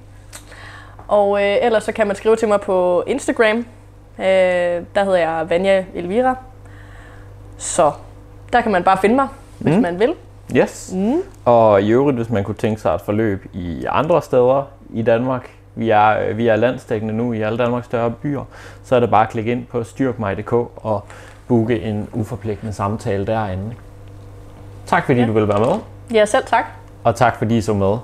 Og 1.08 1.42
øh, 1.42 1.56
ellers 1.62 1.84
så 1.84 1.92
kan 1.92 2.06
man 2.06 2.16
skrive 2.16 2.36
til 2.36 2.48
mig 2.48 2.60
på 2.60 3.04
Instagram. 3.06 3.66
Øh, 4.18 4.24
der 4.94 5.04
hedder 5.04 5.18
jeg 5.18 5.46
Vanja 5.50 5.84
Elvira. 5.94 6.34
Så 7.58 7.92
der 8.52 8.60
kan 8.60 8.72
man 8.72 8.84
bare 8.84 8.98
finde 8.98 9.14
mig, 9.14 9.28
hvis 9.58 9.76
Mm. 9.76 9.82
man 9.82 9.98
vil. 9.98 10.14
Yes. 10.56 10.92
Mm. 10.94 11.20
Og 11.44 11.82
i 11.82 11.90
øvrigt, 11.92 12.16
hvis 12.16 12.30
man 12.30 12.44
kunne 12.44 12.54
tænke 12.54 12.80
sig 12.80 12.94
et 12.94 13.00
forløb 13.00 13.46
i 13.52 13.84
andre 13.88 14.22
steder 14.22 14.68
i 14.90 15.02
Danmark, 15.02 15.50
vi 15.74 15.90
er, 15.90 16.18
øh, 16.28 16.36
vi 16.36 16.48
er 16.48 16.56
landstækkende 16.56 17.14
nu 17.14 17.32
i 17.32 17.40
alle 17.42 17.58
Danmarks 17.58 17.86
større 17.86 18.10
byer, 18.10 18.44
så 18.84 18.96
er 18.96 19.00
det 19.00 19.10
bare 19.10 19.22
at 19.24 19.28
klikke 19.30 19.52
ind 19.52 19.66
på 19.66 19.84
styrkmig.dk 19.84 20.52
og 20.76 21.04
booke 21.48 21.80
en 21.80 22.08
uforpligtende 22.12 22.72
samtale 22.72 23.26
derinde. 23.26 23.74
Tak 24.86 25.06
fordi 25.06 25.20
Ja. 25.20 25.26
du 25.26 25.32
ville 25.32 25.48
være 25.48 25.60
med, 25.60 25.74
Ja, 26.14 26.24
selv 26.24 26.44
tak. 26.46 26.64
og 27.04 27.14
tak 27.16 27.36
fordi 27.36 27.56
I 27.56 27.60
så 27.60 27.74
med. 27.74 27.96